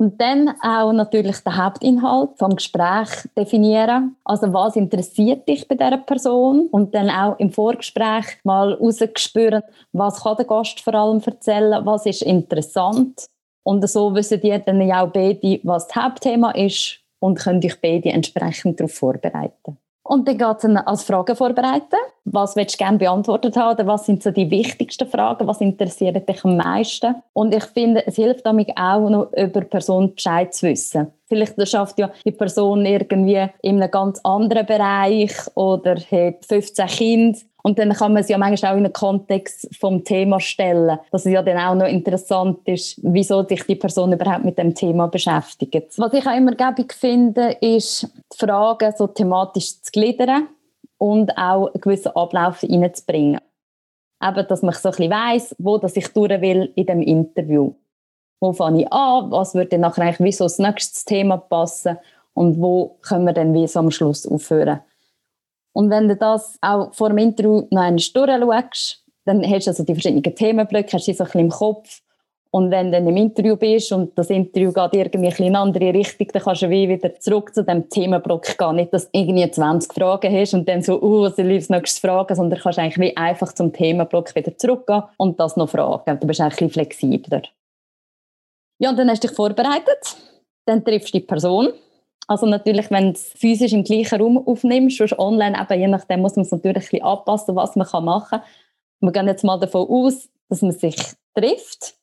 Und 0.00 0.20
dann 0.20 0.54
auch 0.62 0.92
natürlich 0.92 1.38
den 1.40 1.56
Hauptinhalt 1.56 2.30
vom 2.36 2.54
Gespräch 2.54 3.08
definieren. 3.36 4.14
Also 4.24 4.52
was 4.52 4.76
interessiert 4.76 5.48
dich 5.48 5.66
bei 5.66 5.74
dieser 5.74 5.98
Person? 5.98 6.68
Und 6.70 6.94
dann 6.94 7.10
auch 7.10 7.36
im 7.40 7.50
Vorgespräch 7.50 8.26
mal 8.44 8.74
rausgespüren, 8.74 9.64
was 9.92 10.22
kann 10.22 10.36
der 10.36 10.46
Gast 10.46 10.80
vor 10.80 10.94
allem 10.94 11.20
erzählen, 11.20 11.84
was 11.84 12.06
ist 12.06 12.22
interessant 12.22 13.28
und 13.68 13.86
so 13.86 14.14
wissen 14.14 14.40
die 14.40 14.58
dann 14.64 14.80
ja 14.80 15.04
auch 15.04 15.12
beide, 15.12 15.60
was 15.62 15.88
das 15.88 15.96
Hauptthema 15.96 16.52
ist 16.52 17.00
und 17.18 17.38
können 17.38 17.60
dich 17.60 17.78
beide 17.82 18.08
entsprechend 18.08 18.80
darauf 18.80 18.94
vorbereiten. 18.94 19.76
Und 20.08 20.26
dann 20.26 20.38
geht 20.38 20.64
es 20.64 20.64
als 20.86 21.02
Fragen 21.02 21.36
vorbereiten. 21.36 21.98
Was 22.24 22.56
willst 22.56 22.76
du 22.76 22.78
gerne 22.78 22.96
beantwortet 22.96 23.54
haben? 23.58 23.74
Oder 23.74 23.86
was 23.86 24.06
sind 24.06 24.22
so 24.22 24.30
die 24.30 24.50
wichtigsten 24.50 25.06
Fragen? 25.06 25.46
Was 25.46 25.60
interessiert 25.60 26.26
dich 26.26 26.42
am 26.46 26.56
meisten? 26.56 27.16
Und 27.34 27.54
ich 27.54 27.64
finde, 27.64 28.06
es 28.06 28.16
hilft 28.16 28.46
damit 28.46 28.70
auch 28.74 29.10
noch, 29.10 29.30
über 29.34 29.60
die 29.60 29.66
Person 29.66 30.14
Bescheid 30.14 30.54
zu 30.54 30.66
wissen. 30.66 31.08
Vielleicht 31.26 31.68
schafft 31.68 31.98
ja 31.98 32.10
die 32.24 32.32
Person 32.32 32.86
irgendwie 32.86 33.48
in 33.60 33.82
einem 33.82 33.90
ganz 33.90 34.18
anderen 34.24 34.64
Bereich 34.64 35.34
oder 35.54 35.96
hat 35.96 36.46
15 36.46 36.86
Kinder 36.86 37.38
und 37.62 37.78
dann 37.78 37.92
kann 37.92 38.12
man 38.12 38.22
es 38.22 38.28
ja 38.28 38.38
manchmal 38.38 38.72
auch 38.72 38.76
in 38.76 38.84
den 38.84 38.92
Kontext 38.92 39.68
vom 39.78 40.04
Thema 40.04 40.40
stellen, 40.40 40.98
dass 41.10 41.26
es 41.26 41.32
ja 41.32 41.42
dann 41.42 41.58
auch 41.58 41.74
noch 41.74 41.90
interessant 41.90 42.60
ist, 42.66 43.00
wieso 43.02 43.42
sich 43.42 43.64
die 43.64 43.74
Person 43.74 44.12
überhaupt 44.12 44.44
mit 44.44 44.58
dem 44.58 44.74
Thema 44.74 45.08
beschäftigt. 45.08 45.98
Was 45.98 46.12
ich 46.12 46.26
auch 46.26 46.36
immer 46.36 46.54
gäbig 46.54 46.94
finde, 46.94 47.56
ist, 47.60 48.08
die 48.32 48.46
Fragen 48.46 48.94
so 48.96 49.08
thematisch 49.08 49.82
zu 49.82 49.90
gliedern 49.92 50.48
und 50.98 51.36
auch 51.36 51.66
einen 51.66 51.80
gewissen 51.80 52.14
Ablauf 52.14 52.62
reinzubringen. 52.62 53.40
Eben, 54.22 54.46
dass 54.48 54.62
man 54.62 54.74
so 54.74 54.90
ein 54.90 55.10
weiss, 55.10 55.54
wo 55.58 55.78
dass 55.78 55.96
ich 55.96 56.08
durch 56.08 56.40
will 56.40 56.72
in 56.74 56.86
dem 56.86 57.02
Interview. 57.02 57.74
Wo 58.40 58.52
fange 58.52 58.82
ich 58.82 58.92
an? 58.92 59.30
Was 59.30 59.54
würde 59.54 59.70
dann 59.70 59.80
nachher 59.80 60.02
eigentlich 60.02 60.20
wie 60.20 60.32
so 60.32 60.44
das 60.44 60.58
nächste 60.58 61.04
Thema 61.04 61.36
passen? 61.38 61.98
Und 62.34 62.60
wo 62.60 62.98
können 63.02 63.26
wir 63.26 63.32
dann 63.32 63.52
wie 63.52 63.66
so 63.66 63.80
am 63.80 63.90
Schluss 63.90 64.26
aufhören? 64.26 64.80
Und 65.78 65.90
wenn 65.90 66.08
du 66.08 66.16
das 66.16 66.58
auch 66.60 66.92
vor 66.92 67.10
dem 67.10 67.18
Interview 67.18 67.68
noch 67.70 67.82
einmal 67.82 68.02
durchschaust, 68.12 69.04
dann 69.24 69.48
hast 69.48 69.66
du 69.66 69.70
also 69.70 69.84
die 69.84 69.94
verschiedenen 69.94 70.34
Themenblöcke, 70.34 70.94
hast 70.94 71.06
du 71.06 71.14
so 71.14 71.22
ein 71.22 71.26
bisschen 71.26 71.40
im 71.42 71.50
Kopf. 71.50 72.00
Und 72.50 72.72
wenn 72.72 72.86
du 72.86 72.98
dann 72.98 73.06
im 73.06 73.16
Interview 73.16 73.54
bist 73.54 73.92
und 73.92 74.18
das 74.18 74.28
Interview 74.28 74.72
geht 74.72 74.94
irgendwie 74.94 75.44
in 75.44 75.54
eine 75.54 75.58
andere 75.60 75.94
Richtung, 75.94 76.26
dann 76.32 76.42
kannst 76.42 76.62
du 76.62 76.70
wieder 76.70 77.20
zurück 77.20 77.54
zu 77.54 77.62
dem 77.62 77.88
Themenblock 77.88 78.58
gehen. 78.58 78.74
Nicht, 78.74 78.92
dass 78.92 79.04
du 79.04 79.20
irgendwie 79.20 79.48
20 79.48 79.94
Fragen 79.94 80.34
hast 80.34 80.54
und 80.54 80.68
dann 80.68 80.82
so, 80.82 81.00
uh, 81.00 81.22
was 81.22 81.36
soll 81.36 81.48
ich 81.52 81.58
als 81.58 81.70
nächstes 81.70 82.00
fragen, 82.00 82.34
sondern 82.34 82.58
kannst 82.58 82.80
eigentlich 82.80 82.98
wie 82.98 83.16
einfach 83.16 83.52
zum 83.52 83.72
Themenblock 83.72 84.34
wieder 84.34 84.58
zurückgehen 84.58 85.04
und 85.16 85.38
das 85.38 85.56
noch 85.56 85.70
fragen. 85.70 86.18
Du 86.18 86.26
bist 86.26 86.40
ein 86.40 86.48
bisschen 86.48 86.70
flexibler. 86.70 87.42
Ja, 88.80 88.90
und 88.90 88.98
dann 88.98 89.10
hast 89.10 89.22
du 89.22 89.28
dich 89.28 89.36
vorbereitet. 89.36 90.16
Dann 90.66 90.84
triffst 90.84 91.14
du 91.14 91.18
die 91.18 91.24
Person 91.24 91.68
also 92.28 92.44
natürlich, 92.44 92.90
wenn 92.90 93.06
du 93.06 93.10
es 93.12 93.32
physisch 93.32 93.72
im 93.72 93.84
gleichen 93.84 94.20
Raum 94.20 94.46
aufnimmst, 94.46 94.98
sonst 94.98 95.18
online, 95.18 95.58
eben, 95.58 95.80
je 95.80 95.88
nachdem 95.88 96.20
muss 96.20 96.36
man 96.36 96.44
es 96.44 96.52
natürlich 96.52 96.84
ein 96.84 96.88
bisschen 96.90 97.02
anpassen, 97.02 97.56
was 97.56 97.74
man 97.74 98.04
machen 98.04 98.40
kann. 98.40 98.42
Wir 99.00 99.12
gehen 99.12 99.26
jetzt 99.26 99.44
mal 99.44 99.58
davon 99.58 99.88
aus, 99.88 100.28
dass 100.50 100.60
man 100.60 100.72
sich 100.72 100.96
trifft. 101.34 101.94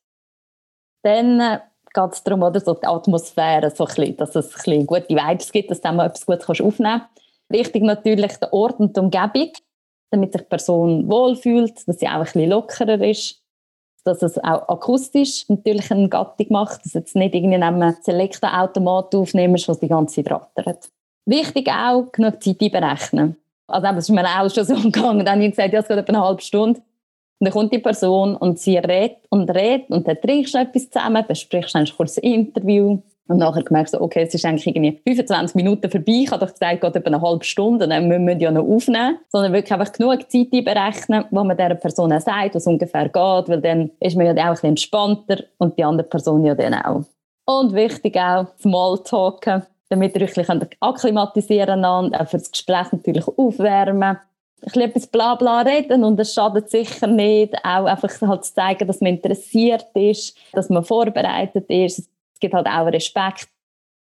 Dann 1.04 1.40
äh, 1.40 1.60
geht 1.94 2.12
es 2.12 2.24
darum, 2.24 2.42
oder, 2.42 2.60
so 2.60 2.74
die 2.74 2.88
Atmosphäre, 2.88 3.70
so 3.70 3.86
ein 3.86 3.94
bisschen, 3.94 4.18
dass 4.18 4.36
es 4.36 4.48
ein 4.48 4.54
bisschen 4.54 4.88
gute 4.88 5.10
Vibes 5.10 5.52
gibt, 5.52 5.70
dass 5.70 5.84
mal 5.84 6.08
etwas 6.08 6.26
Gutes 6.26 6.50
aufnehmen 6.50 7.02
kannst. 7.02 7.22
Wichtig 7.50 7.84
natürlich 7.84 8.34
der 8.38 8.52
Ort 8.52 8.80
und 8.80 8.96
die 8.96 9.00
Umgebung, 9.00 9.52
damit 10.10 10.34
sich 10.34 10.42
die 10.42 10.48
Person 10.48 11.08
wohlfühlt, 11.08 11.88
dass 11.88 12.00
sie 12.00 12.08
auch 12.08 12.14
ein 12.14 12.24
bisschen 12.24 12.50
lockerer 12.50 13.00
ist 13.02 13.45
dass 14.06 14.22
es 14.22 14.38
auch 14.38 14.70
akustisch 14.70 15.50
natürlich 15.50 15.92
eine 15.92 16.08
Gattung 16.08 16.48
macht, 16.50 16.86
dass 16.86 16.94
jetzt 16.94 17.16
nicht 17.16 17.34
irgendwie 17.34 17.56
einen 17.56 17.96
Selektor-Automat 18.02 19.16
aufnimmst, 19.16 19.68
was 19.68 19.80
die 19.80 19.88
ganze 19.88 20.24
Zeit 20.24 20.32
rattert. 20.32 20.90
Wichtig 21.26 21.70
auch, 21.70 22.12
genug 22.12 22.42
Zeit 22.42 22.62
einberechnen. 22.62 23.36
Also 23.68 23.88
das 23.88 23.98
ist 23.98 24.10
mir 24.12 24.26
auch 24.26 24.50
schon 24.50 24.64
so 24.64 24.76
gegangen. 24.84 25.26
Dann 25.26 25.36
habe 25.36 25.46
ich 25.46 25.52
gesagt, 25.52 25.74
ja, 25.74 25.80
es 25.80 25.88
geht 25.88 25.98
etwa 25.98 26.14
eine 26.14 26.22
halbe 26.24 26.42
Stunde. 26.42 26.82
Und 27.40 27.46
dann 27.48 27.52
kommt 27.52 27.74
die 27.74 27.80
Person 27.80 28.36
und 28.36 28.60
sie 28.60 28.78
redet 28.78 29.18
und 29.30 29.50
redet 29.50 29.90
und 29.90 30.08
dann 30.08 30.22
trinkst 30.22 30.54
du 30.54 30.60
etwas 30.60 30.90
zusammen, 30.90 31.26
besprichst 31.28 31.76
ein 31.76 31.86
kurzes 31.86 32.20
Interview. 32.20 33.02
Und 33.28 33.38
nachher 33.38 33.64
gemerkt, 33.64 33.90
so, 33.90 34.00
okay, 34.02 34.24
es 34.28 34.36
ist 34.36 34.46
eigentlich 34.46 34.68
irgendwie 34.68 35.02
25 35.04 35.56
Minuten 35.56 35.90
vorbei. 35.90 36.22
Ich 36.24 36.32
habe 36.32 36.46
doch 36.46 36.52
gesagt, 36.52 36.82
geht 36.82 36.96
über 36.96 37.08
eine 37.08 37.22
halbe 37.22 37.44
Stunde, 37.44 37.88
dann 37.88 38.08
müssen 38.08 38.28
wir 38.28 38.38
ja 38.38 38.52
noch 38.52 38.68
aufnehmen. 38.68 39.18
Sondern 39.30 39.52
wirklich 39.52 39.74
einfach 39.74 39.92
genug 39.92 40.30
Zeit 40.32 40.52
berechnen, 40.52 41.26
wo 41.32 41.44
man 41.44 41.58
dieser 41.58 41.74
Person 41.74 42.14
auch 42.14 42.22
sagt, 42.22 42.54
was 42.54 42.68
ungefähr 42.68 43.06
geht, 43.06 43.14
weil 43.50 43.62
dann 43.62 43.90
ist 44.00 44.16
man 44.16 44.38
ja 44.38 44.52
auch 44.52 44.62
ein 44.62 44.70
entspannter 44.70 45.44
und 45.58 45.78
die 45.78 45.84
andere 45.84 46.08
Person 46.08 46.46
ja 46.46 46.54
dann 46.54 46.76
auch. 46.76 47.04
Und 47.46 47.74
wichtig 47.74 48.16
auch, 48.16 48.48
Smalltalken, 48.60 49.64
damit 49.90 50.16
ihr 50.16 50.22
euch 50.24 50.38
ein 50.38 50.60
bisschen 50.60 50.70
akklimatisieren 50.80 51.82
könnt, 51.82 52.20
auch 52.20 52.28
für 52.28 52.38
das 52.38 52.52
Gespräch 52.52 52.92
natürlich 52.92 53.28
aufwärmen. 53.28 54.18
Ein 54.18 54.20
bisschen 54.64 54.82
etwas 54.84 55.08
Blabla 55.08 55.62
reden 55.62 56.04
und 56.04 56.20
es 56.20 56.34
schadet 56.34 56.70
sicher 56.70 57.08
nicht. 57.08 57.56
Auch 57.64 57.86
einfach 57.86 58.10
halt 58.22 58.46
zu 58.46 58.54
zeigen, 58.54 58.88
dass 58.88 59.02
man 59.02 59.14
interessiert 59.14 59.86
ist, 59.96 60.36
dass 60.54 60.70
man 60.70 60.84
vorbereitet 60.84 61.66
ist 61.70 62.10
gibt 62.46 62.54
halt 62.54 62.68
auch 62.68 62.86
Respekt. 62.88 63.48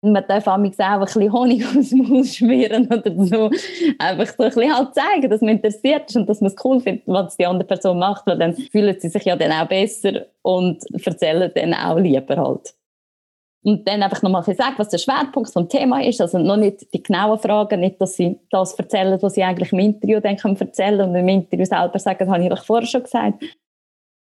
Man 0.02 0.24
darf 0.28 0.48
auch 0.48 0.54
ein 0.54 0.64
bisschen 0.64 1.34
Honig 1.34 1.66
aus 1.78 1.90
dem 1.90 2.08
Maus 2.08 2.36
schmieren 2.36 2.88
oder 2.88 3.26
so. 3.26 3.52
Einfach 4.00 4.28
so 4.28 4.44
ein 4.44 4.50
bisschen 4.50 4.76
halt 4.76 4.96
zeigen, 4.96 5.30
dass 5.30 5.42
man 5.42 5.50
interessiert 5.50 6.10
ist 6.10 6.16
und 6.16 6.30
dass 6.30 6.40
man 6.40 6.52
es 6.52 6.56
cool 6.64 6.80
findet, 6.80 7.06
was 7.06 7.36
die 7.36 7.46
andere 7.46 7.68
Person 7.68 8.00
macht, 8.00 8.26
weil 8.26 8.38
dann 8.38 8.54
fühlen 8.56 8.96
sie 8.98 9.10
sich 9.10 9.26
ja 9.26 9.36
dann 9.36 9.52
auch 9.52 9.68
besser 9.68 10.28
und 10.42 10.82
erzählen 11.06 11.52
dann 11.54 11.74
auch 11.74 11.98
lieber 11.98 12.38
halt. 12.38 12.74
Und 13.62 13.86
dann 13.86 14.02
einfach 14.02 14.22
nochmal 14.22 14.44
sagen, 14.44 14.76
was 14.78 14.88
der 14.88 15.00
Schwerpunkt 15.00 15.52
vom 15.52 15.68
Thema 15.68 16.02
ist. 16.02 16.22
Also 16.22 16.40
noch 16.40 16.56
nicht 16.56 16.94
die 16.94 17.04
genauen 17.04 17.38
Fragen, 17.38 17.82
nicht, 17.82 18.00
dass 18.00 18.16
sie 18.16 18.40
das 18.52 18.74
erzählen, 18.76 19.22
was 19.22 19.34
sie 19.34 19.44
eigentlich 19.44 19.74
im 19.74 19.80
Interview 19.80 20.22
dann 20.22 20.38
erzählen 20.38 21.02
und 21.02 21.14
im 21.14 21.28
Interview 21.28 21.66
selber 21.66 22.00
sagen, 22.00 22.20
das 22.20 22.30
habe 22.30 22.46
ich 22.46 22.52
euch 22.52 22.62
vorher 22.62 22.88
schon 22.88 23.04
gesagt 23.04 23.44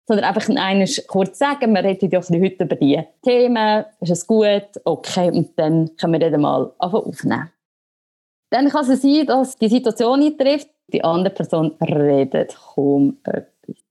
sondern 0.05 0.25
einfach 0.25 0.49
einen 0.49 0.87
kurz 1.07 1.39
sagen, 1.39 1.73
wir 1.73 1.83
reden 1.83 2.09
ja 2.09 2.21
heute 2.21 2.63
über 2.63 2.75
die 2.75 3.01
Themen, 3.23 3.85
ist 4.01 4.11
es 4.11 4.27
gut, 4.27 4.67
okay, 4.83 5.31
und 5.31 5.57
dann 5.57 5.95
können 5.97 6.13
wir 6.13 6.29
das 6.29 6.39
mal 6.39 6.71
aufnehmen. 6.77 7.49
Dann 8.49 8.69
kann 8.69 8.89
es 8.89 9.01
sein, 9.01 9.25
dass 9.25 9.57
die 9.57 9.69
Situation 9.69 10.21
eintrifft, 10.21 10.69
die 10.91 11.03
andere 11.03 11.33
Person 11.33 11.71
redet 11.81 12.55
kaum 12.55 13.17
etwas. 13.23 13.47
Ich 13.67 13.83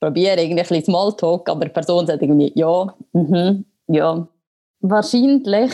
probiere 0.00 0.40
irgendwie 0.40 0.60
ein 0.60 0.68
bisschen 0.68 0.84
Smalltalk, 0.84 1.48
aber 1.48 1.64
die 1.64 1.72
Person 1.72 2.06
sagt 2.06 2.22
irgendwie 2.22 2.52
ja, 2.54 2.94
mhm, 3.12 3.64
ja. 3.88 4.28
Wahrscheinlich 4.80 5.72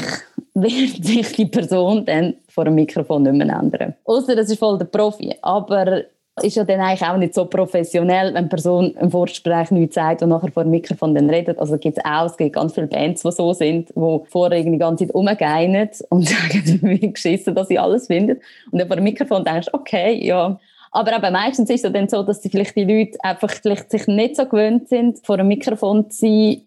wird 0.55 1.05
sich 1.05 1.33
die 1.33 1.47
Person 1.47 2.07
dann 2.07 2.37
vor 2.49 2.65
dem 2.65 2.77
Mikrofon 2.77 3.25
nicht 3.25 3.35
mehr 3.35 3.59
ändern. 3.59 3.95
Außer 4.05 4.37
das 4.37 4.49
ist 4.49 4.59
voll 4.59 4.79
der 4.79 4.87
Profi. 4.87 5.37
Aber 5.43 6.05
ist 6.41 6.57
ja 6.57 6.65
dann 6.65 6.81
eigentlich 6.81 7.07
auch 7.07 7.17
nicht 7.19 7.35
so 7.35 7.45
professionell, 7.45 8.33
wenn 8.33 8.45
die 8.45 8.49
Person 8.49 8.95
im 8.95 9.11
Vorgespräch 9.11 9.71
nichts 9.71 9.97
sagt 9.97 10.23
und 10.23 10.31
nachher 10.31 10.51
vor 10.51 10.63
dem 10.65 10.71
Mikrofon 10.71 11.15
dann 11.15 11.29
redet. 11.29 11.59
Also 11.59 11.77
gibt 11.77 11.99
es 11.99 12.05
auch, 12.05 12.25
es 12.25 12.37
gibt 12.37 12.55
ganz 12.55 12.73
viele 12.73 12.87
Bands, 12.87 13.23
die 13.23 13.33
so 13.33 13.53
sind, 13.53 13.91
die 13.91 14.21
vorher 14.29 14.63
die 14.63 14.79
ganze 14.79 15.07
Zeit 15.07 15.15
rumgeinen 15.15 15.91
und 16.09 16.29
sagen, 16.29 16.81
wie 16.83 17.13
geschissen, 17.13 17.55
dass 17.55 17.69
sie 17.69 17.79
alles 17.79 18.07
finden. 18.07 18.41
Und 18.71 18.79
dann 18.79 18.89
vor 18.89 18.97
dem 18.97 19.05
Mikrofon 19.05 19.45
denkst 19.45 19.69
du, 19.71 19.75
okay, 19.75 20.25
ja. 20.25 20.59
Aber 20.91 21.15
eben 21.15 21.33
meistens 21.33 21.69
ist 21.69 21.85
es 21.85 21.93
dann 21.93 22.09
so, 22.09 22.23
dass 22.23 22.41
die 22.41 22.49
vielleicht 22.49 22.77
die 22.77 22.85
Leute 22.85 23.19
einfach 23.23 23.51
vielleicht 23.51 23.91
sich 23.91 24.07
nicht 24.07 24.37
so 24.37 24.47
gewöhnt 24.47 24.89
sind, 24.89 25.25
vor 25.25 25.37
dem 25.37 25.49
Mikrofon 25.49 26.11
zu 26.11 26.27
sein, 26.27 26.63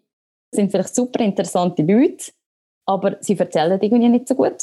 sind 0.52 0.72
vielleicht 0.72 0.96
super 0.96 1.24
interessante 1.24 1.82
Leute, 1.82 2.32
aber 2.86 3.18
sie 3.20 3.38
erzählen 3.38 3.80
irgendwie 3.82 4.10
nicht 4.10 4.28
so 4.28 4.36
gut. 4.36 4.58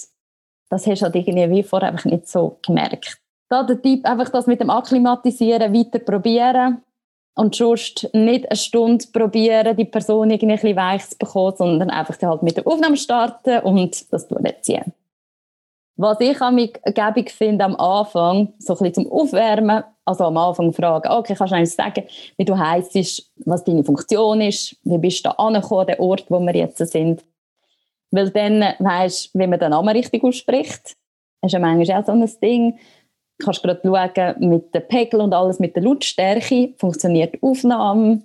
Das 0.71 0.87
hast 0.87 1.02
du 1.02 1.06
halt 1.06 1.16
irgendwie 1.16 1.50
wie 1.50 1.62
vorher 1.62 1.90
einfach 1.90 2.06
nicht 2.06 2.28
so 2.28 2.59
gemerkt 2.64 3.22
da 3.52 3.62
der 3.62 3.82
Tipp, 3.82 4.06
einfach 4.06 4.30
das 4.30 4.47
mit 4.47 4.61
dem 4.61 4.71
Akklimatisieren 4.71 5.75
weiter 5.75 5.99
probieren 5.99 6.82
und 7.35 7.54
sonst 7.54 8.09
nicht 8.14 8.50
eine 8.50 8.56
Stunde 8.56 9.04
probieren, 9.12 9.76
die 9.76 9.85
Person 9.85 10.30
irgendwie 10.30 10.54
ein 10.54 10.61
bisschen 10.61 10.76
weich 10.76 11.09
zu 11.09 11.18
bekommen, 11.18 11.56
sondern 11.56 11.90
einfach 11.90 12.21
halt 12.23 12.42
mit 12.42 12.56
der 12.56 12.66
Aufnahme 12.66 12.97
starten 12.97 13.61
und 13.61 14.11
das 14.11 14.26
durchziehen. 14.28 14.94
Was 15.97 16.21
ich 16.21 16.40
am 16.40 16.56
gäbig 16.56 17.30
finde 17.30 17.64
am 17.64 17.76
Anfang, 17.76 18.54
so 18.59 18.73
ein 18.73 18.78
bisschen 18.78 18.94
zum 18.94 19.12
Aufwärmen, 19.12 19.85
also 20.06 20.25
am 20.25 20.38
Anfang 20.38 20.73
fragen, 20.73 21.12
okay, 21.12 21.35
kannst 21.35 21.52
du 21.52 21.56
eigentlich 21.56 21.75
sagen, 21.75 22.04
wie 22.38 22.47
du 22.47 22.59
heisst, 22.59 23.30
was 23.44 23.64
deine 23.64 23.85
Funktion 23.85 24.40
ist, 24.40 24.76
wie 24.85 24.97
bist 24.97 25.25
du 25.25 25.28
da 25.28 25.35
angekommen, 25.37 25.87
der 25.87 26.00
Ort, 26.00 26.25
wo 26.30 26.40
wir 26.40 26.56
jetzt 26.56 26.78
sind. 26.78 27.23
Weil 28.11 28.30
dann 28.30 28.74
weisst 28.79 29.35
du, 29.35 29.38
wie 29.38 29.46
man 29.46 29.61
den 29.61 29.70
Namen 29.70 29.94
richtig 29.94 30.24
ausspricht. 30.24 30.96
Das 31.42 31.48
ist 31.48 31.53
ja 31.53 31.59
manchmal 31.59 32.00
auch 32.00 32.07
so 32.07 32.12
ein 32.12 32.31
Ding 32.42 32.79
kannst 33.42 33.62
gerade 33.62 33.81
schauen, 33.83 34.48
mit 34.48 34.74
dem 34.74 34.88
Pegel 34.88 35.20
und 35.20 35.33
alles, 35.33 35.59
mit 35.59 35.76
der 35.76 35.83
Lautstärke, 35.83 36.74
funktioniert 36.78 37.35
die 37.35 37.42
Aufnahme. 37.42 38.22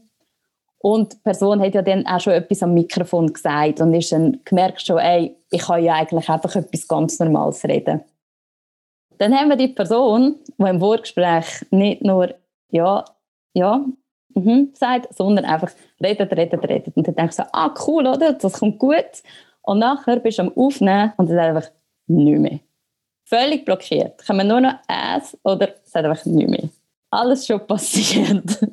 Und 0.80 1.14
die 1.14 1.18
Person 1.18 1.62
hat 1.62 1.74
ja 1.74 1.82
dann 1.82 2.06
auch 2.06 2.20
schon 2.20 2.34
etwas 2.34 2.64
am 2.64 2.74
Mikrofon 2.74 3.34
gesagt 3.34 3.82
und 3.82 3.94
ist 3.94 4.12
dann 4.12 4.40
gemerkt 4.46 4.82
schon, 4.82 5.00
ey, 5.00 5.36
ich 5.50 5.62
kann 5.62 5.84
ja 5.84 5.96
eigentlich 5.96 6.30
einfach 6.30 6.56
etwas 6.56 6.88
ganz 6.88 7.20
Normales 7.20 7.64
reden. 7.64 8.04
Dann 9.18 9.34
haben 9.34 9.50
wir 9.50 9.56
die 9.56 9.70
Person, 9.70 10.36
die 10.58 10.64
im 10.64 10.80
Vorgespräch 10.80 11.66
nicht 11.72 12.04
nur 12.04 12.36
ja, 12.70 13.04
ja, 13.54 13.84
mhm, 14.36 14.72
sagt, 14.74 15.14
sondern 15.16 15.46
einfach 15.46 15.72
redet, 16.04 16.32
redet, 16.36 16.64
redet. 16.70 16.96
Und 16.96 17.08
dann 17.08 17.16
denkst 17.16 17.38
du 17.38 17.44
so, 17.44 17.50
ah, 17.54 17.74
cool, 17.88 18.06
oder? 18.06 18.34
Das 18.34 18.60
kommt 18.60 18.78
gut. 18.78 19.24
Und 19.64 19.80
nachher 19.80 20.20
bist 20.20 20.38
du 20.38 20.44
am 20.44 20.54
Aufnehmen 20.56 21.14
und 21.18 21.30
dann 21.30 21.40
einfach 21.40 21.70
nicht 22.08 22.40
mehr 22.40 22.60
völlig 23.28 23.66
blockiert. 23.66 24.26
Kann 24.26 24.38
man 24.38 24.48
nur 24.48 24.62
noch 24.62 24.76
es 24.88 25.38
oder 25.44 25.70
es 25.86 25.94
hat 25.94 26.06
einfach 26.06 26.26
nicht 26.26 26.50
mehr. 26.50 26.70
Alles 27.12 27.46
schon 27.46 27.66
passiert. 27.66 28.44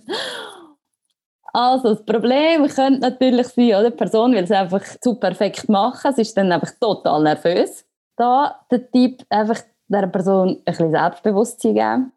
Also, 1.56 1.94
das 1.94 2.04
Problem 2.04 2.66
könnte 2.66 2.98
natürlich 2.98 3.46
sein, 3.46 3.68
oder? 3.68 3.90
Die 3.92 3.96
Person 3.96 4.32
will 4.32 4.42
es 4.42 4.50
einfach 4.50 4.82
zu 5.00 5.14
perfekt 5.14 5.68
machen. 5.68 6.12
Sie 6.12 6.22
ist 6.22 6.36
dann 6.36 6.50
einfach 6.50 6.72
total 6.80 7.22
nervös. 7.22 7.84
Da 8.16 8.58
der 8.72 8.90
Tipp, 8.90 9.24
einfach 9.28 9.60
der 9.86 10.08
Person 10.08 10.48
ein 10.48 10.64
bisschen 10.64 10.90
Selbstbewusstsein 10.90 11.74
geben. 11.74 12.12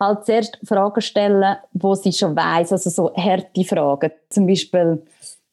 Halt 0.00 0.24
zuerst 0.26 0.60
Fragen 0.62 1.00
stellen, 1.00 1.56
wo 1.72 1.96
sie 1.96 2.12
schon 2.12 2.36
weiß, 2.36 2.70
also 2.70 2.88
so 2.88 3.12
harte 3.16 3.64
Fragen. 3.64 4.12
Zum 4.30 4.46
Beispiel, 4.46 5.02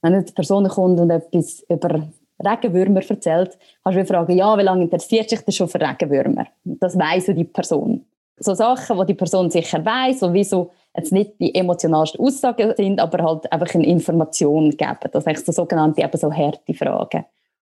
wenn 0.04 0.14
eine 0.14 0.22
Person 0.22 0.68
kommt 0.68 1.00
und 1.00 1.10
etwas 1.10 1.66
über 1.68 2.08
Regenwürmer 2.44 3.02
erzählt, 3.08 3.58
kannst 3.84 4.00
du 4.00 4.06
fragen, 4.06 4.38
ja, 4.38 4.58
wie 4.58 4.64
lange 4.64 4.84
interessiert 4.84 5.30
sich 5.30 5.42
das 5.42 5.56
schon 5.56 5.68
für 5.68 5.80
Regenwürmer? 5.80 6.46
Das 6.64 6.98
weiss 6.98 7.26
die 7.26 7.44
Person. 7.44 8.06
So 8.38 8.54
Sachen, 8.54 8.98
die 9.00 9.06
die 9.06 9.14
Person 9.14 9.50
sicher 9.50 9.84
weiss 9.86 10.22
und 10.22 10.34
wieso 10.34 10.72
jetzt 10.96 11.14
nicht 11.14 11.40
die 11.40 11.56
emotionalsten 11.56 12.20
Aussagen 12.20 12.74
sind, 12.76 13.00
aber 13.00 13.24
halt 13.24 13.52
einfach 13.52 13.74
eine 13.76 13.86
Information 13.86 14.72
geben. 14.72 15.10
Das 15.12 15.24
sind 15.24 15.46
so 15.46 15.52
sogenannte 15.52 16.02
eben 16.02 16.18
so 16.18 16.32
harte 16.32 16.74
Fragen. 16.74 17.26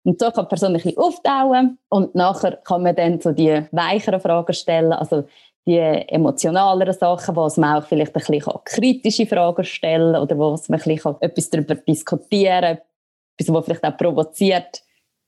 Und 0.04 0.20
so 0.20 0.30
kann 0.30 0.44
die 0.44 0.48
Person 0.48 0.68
ein 0.70 0.74
bisschen 0.74 0.98
auftauen 0.98 1.78
und 1.88 2.14
nachher 2.14 2.56
kann 2.64 2.82
man 2.82 2.96
dann 2.96 3.20
so 3.20 3.32
die 3.32 3.62
weicheren 3.72 4.20
Fragen 4.20 4.54
stellen, 4.54 4.92
also 4.92 5.24
die 5.66 5.76
emotionaleren 5.76 6.94
Sachen, 6.94 7.36
wo 7.36 7.46
man 7.56 7.76
auch 7.76 7.86
vielleicht 7.86 8.16
ein 8.16 8.22
bisschen 8.24 8.54
kritische 8.64 9.26
Fragen 9.26 9.64
stellen 9.64 10.14
kann 10.14 10.22
oder 10.22 10.38
wo 10.38 10.50
man 10.50 10.60
ein 10.70 10.78
bisschen 10.78 11.16
etwas 11.20 11.50
darüber 11.50 11.74
diskutieren 11.74 12.76
kann, 12.76 12.78
etwas, 13.38 13.54
was 13.54 13.64
vielleicht 13.64 13.84
auch 13.84 13.96
provoziert, 13.96 14.82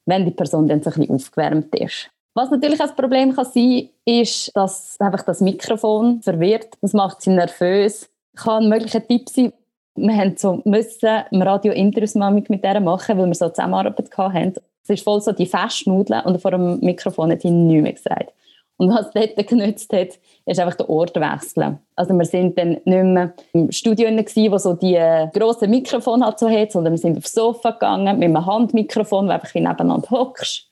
wenn 0.06 0.24
die 0.24 0.30
Person 0.30 0.66
dann 0.66 0.82
so 0.82 0.90
ein 0.90 1.00
bisschen 1.00 1.14
aufgewärmt 1.14 1.74
ist. 1.76 2.10
Was 2.34 2.50
natürlich 2.50 2.80
ein 2.80 2.94
Problem 2.94 3.34
kann 3.34 3.44
sein 3.44 3.88
ist, 4.04 4.50
dass 4.54 4.98
einfach 5.00 5.22
das 5.22 5.40
Mikrofon 5.40 6.22
verwirrt. 6.22 6.68
Das 6.80 6.92
macht 6.92 7.22
sie 7.22 7.30
nervös. 7.30 8.08
Kann 8.36 8.64
ein 8.64 8.68
möglicher 8.68 9.06
Tipp 9.06 9.28
sein, 9.28 9.52
wir 9.96 10.16
haben 10.16 10.36
so 10.36 10.62
müssen 10.64 11.22
im 11.30 11.42
Radio 11.42 11.72
Interviews 11.72 12.14
mit 12.14 12.64
der 12.64 12.80
machen, 12.80 13.18
weil 13.18 13.26
wir 13.26 13.34
so 13.34 13.48
Zusammenarbeit 13.48 14.16
hatten. 14.16 14.54
Es 14.82 14.90
ist 14.90 15.04
voll 15.04 15.20
so 15.20 15.32
die 15.32 15.46
Festnudeln 15.46 16.24
und 16.24 16.40
vor 16.40 16.52
dem 16.52 16.80
Mikrofon 16.80 17.32
hat 17.32 17.42
sie 17.42 17.50
nichts 17.50 17.82
mehr 17.82 17.92
gesagt. 17.92 18.32
Und 18.80 18.88
was 18.88 19.10
dort 19.10 19.36
genützt 19.46 19.92
hat, 19.92 20.18
ist 20.46 20.58
einfach 20.58 20.74
der 20.74 20.88
Ort 20.88 21.14
wechseln. 21.14 21.80
Also 21.96 22.14
wir 22.14 22.24
sind 22.24 22.56
dann 22.56 22.80
nicht 22.82 22.86
mehr 22.86 23.34
im 23.52 23.70
Studio 23.70 24.08
gewesen, 24.08 24.50
wo 24.50 24.56
so 24.56 24.72
die 24.72 24.94
äh, 24.94 25.28
grossen 25.34 25.68
Mikrofone 25.68 26.24
halt 26.24 26.38
so 26.38 26.48
hat, 26.48 26.72
sondern 26.72 26.94
wir 26.94 26.98
sind 26.98 27.18
aufs 27.18 27.34
Sofa 27.34 27.72
gegangen 27.72 28.18
mit 28.18 28.30
einem 28.30 28.46
Handmikrofon, 28.46 29.26
wo 29.26 29.32
einfach 29.32 29.52
nebeneinander 29.52 30.08
hockst. 30.10 30.66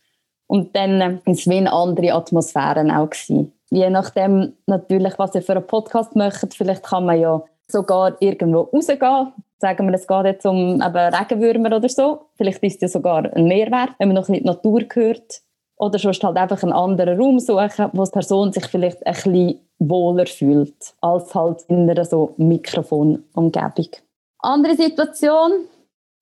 Und 0.47 0.75
dann 0.75 1.01
äh, 1.03 1.31
ist 1.31 1.41
es 1.41 1.47
wie 1.49 1.59
eine 1.59 1.71
andere 1.71 2.15
Atmosphäre 2.15 2.81
auch 2.99 3.11
gewesen. 3.11 3.53
Je 3.69 3.91
nachdem 3.91 4.55
natürlich, 4.65 5.19
was 5.19 5.35
ihr 5.35 5.43
für 5.43 5.53
einen 5.53 5.67
Podcast 5.67 6.17
möchtet, 6.17 6.55
vielleicht 6.55 6.85
kann 6.85 7.05
man 7.05 7.21
ja 7.21 7.43
sogar 7.67 8.17
irgendwo 8.21 8.71
rausgehen. 8.73 9.35
Sagen 9.59 9.87
wir, 9.87 9.95
es 9.95 10.07
geht 10.07 10.25
jetzt 10.25 10.47
um 10.47 10.81
Regenwürmer 10.81 11.77
oder 11.77 11.91
so. 11.91 12.23
Vielleicht 12.37 12.63
ist 12.63 12.77
es 12.77 12.81
ja 12.81 12.89
sogar 12.89 13.31
ein 13.35 13.45
Mehrwert, 13.45 13.91
wenn 13.99 14.09
man 14.09 14.15
noch 14.15 14.29
in 14.29 14.37
die 14.37 14.45
Natur 14.45 14.85
gehört 14.85 15.43
oder 15.79 15.99
sonst 15.99 16.23
halt 16.23 16.37
einfach 16.37 16.63
einen 16.63 16.73
anderen 16.73 17.19
Raum 17.19 17.39
suchen, 17.39 17.91
wo 17.93 18.05
die 18.05 18.11
Person 18.11 18.53
sich 18.53 18.67
vielleicht 18.67 19.07
ein 19.07 19.15
bisschen 19.15 19.61
wohler 19.79 20.27
fühlt, 20.27 20.95
als 21.01 21.35
halt 21.35 21.63
in 21.69 21.89
einer 21.89 22.05
so 22.05 22.35
Mikrofonumgebung. 22.37 23.89
Andere 24.41 24.75
Situation, 24.75 25.53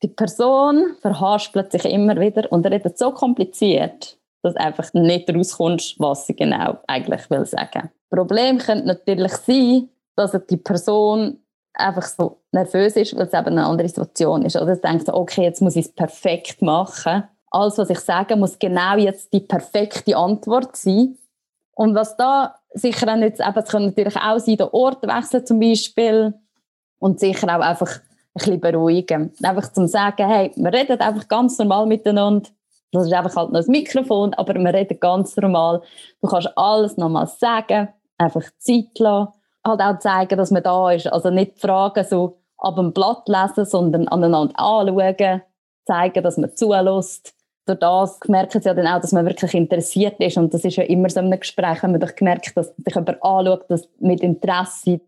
die 0.03 0.09
Person 0.09 0.97
verhaspelt 1.01 1.73
sich 1.73 1.85
immer 1.87 2.19
wieder 2.21 2.51
und 2.53 2.67
redet 2.67 2.99
so 2.99 3.11
kompliziert, 3.11 4.19
dass 4.43 4.57
einfach 4.57 4.93
nicht 4.93 5.35
rauskommst, 5.35 5.99
was 5.99 6.27
sie 6.27 6.37
genau 6.37 6.77
eigentlich 6.87 7.29
will 7.31 7.47
sagen. 7.47 7.91
Problem 8.11 8.59
könnte 8.59 8.87
natürlich 8.87 9.33
sein, 9.33 9.89
dass 10.17 10.37
die 10.49 10.57
Person 10.59 11.39
einfach 11.75 12.05
so 12.05 12.39
nervös 12.53 12.97
ist, 12.97 13.17
weil 13.17 13.27
es 13.27 13.33
eben 13.33 13.47
eine 13.49 13.67
andere 13.67 13.89
Situation 13.89 14.43
ist. 14.43 14.57
Oder 14.57 14.77
sie 14.77 14.81
denkt 14.81 15.07
so, 15.07 15.15
okay, 15.15 15.43
jetzt 15.43 15.61
muss 15.61 15.77
ich 15.77 15.87
es 15.87 15.93
perfekt 15.93 16.63
machen 16.63 17.25
alles, 17.57 17.79
was 17.79 17.91
ich 17.91 18.01
sage, 18.01 18.37
muss 18.37 18.59
genau 18.59 18.97
jetzt 18.97 19.33
die 19.33 19.41
perfekte 19.41 20.17
Antwort 20.17 20.77
sein. 20.77 21.17
Und 21.75 21.95
was 21.95 22.17
da 22.17 22.55
sicher 22.73 23.13
auch 23.13 23.17
nicht, 23.17 23.41
eben, 23.41 23.59
es 23.59 23.69
kann 23.69 23.87
natürlich 23.87 24.17
auch 24.17 24.39
sein, 24.39 24.57
der 24.57 24.73
Ort 24.73 25.03
wechseln 25.07 25.47
zum 25.47 25.61
Beispiel 25.61 26.35
und 26.99 27.21
sicher 27.21 27.49
auch 27.49 27.63
einfach 27.63 27.97
ein 27.97 28.01
bisschen 28.35 28.61
beruhigen. 28.61 29.33
Einfach 29.43 29.73
zum 29.73 29.87
sagen, 29.87 30.29
hey, 30.29 30.53
wir 30.57 30.73
reden 30.73 31.01
einfach 31.01 31.29
ganz 31.29 31.59
normal 31.59 31.87
miteinander. 31.87 32.49
Das 32.93 33.07
ist 33.07 33.13
einfach 33.13 33.37
halt 33.37 33.51
noch 33.51 33.59
das 33.59 33.69
Mikrofon, 33.69 34.33
aber 34.35 34.55
wir 34.55 34.75
reden 34.75 34.99
ganz 35.01 35.37
normal. 35.37 35.83
Du 36.23 36.29
kannst 36.29 36.57
alles 36.57 36.97
nochmal 36.97 37.27
sagen, 37.27 37.89
einfach 38.17 38.45
Zeit 38.59 38.99
lassen. 38.99 39.33
Halt 39.67 39.81
auch 39.81 39.99
zeigen, 39.99 40.39
dass 40.39 40.51
man 40.51 40.63
da 40.63 40.93
ist. 40.93 41.13
Also 41.13 41.31
nicht 41.31 41.59
fragen, 41.59 42.05
so 42.05 42.39
ab 42.59 42.77
dem 42.77 42.93
Blatt 42.93 43.29
lesen, 43.29 43.65
sondern 43.65 44.09
aneinander 44.09 44.59
anschauen, 44.59 45.43
zeigen, 45.85 46.23
dass 46.23 46.37
man 46.37 46.55
zulässt. 46.57 47.36
Durch 47.67 47.79
das 47.79 48.21
merken 48.29 48.61
sie 48.61 48.69
ja 48.69 48.75
dann 48.75 48.87
auch, 48.87 49.01
dass 49.01 49.13
man 49.13 49.27
wirklich 49.27 49.55
interessiert 49.55 50.21
ist. 50.21 50.37
Und 50.37 50.55
das 50.55 50.65
ist 50.65 50.77
ja 50.77 50.85
immer 50.85 51.11
so 51.11 51.21
in 51.21 51.27
einem 51.27 51.41
Gespräch, 51.41 51.83
wenn 51.83 51.91
man 51.93 52.01
doch 52.01 52.15
gemerkt, 52.15 52.57
dass 52.57 52.69
sich 52.77 52.95
jemand 52.95 53.23
anschaut, 53.23 53.65
dass 53.69 53.89
mit 53.99 54.21
Interesse, 54.21 55.01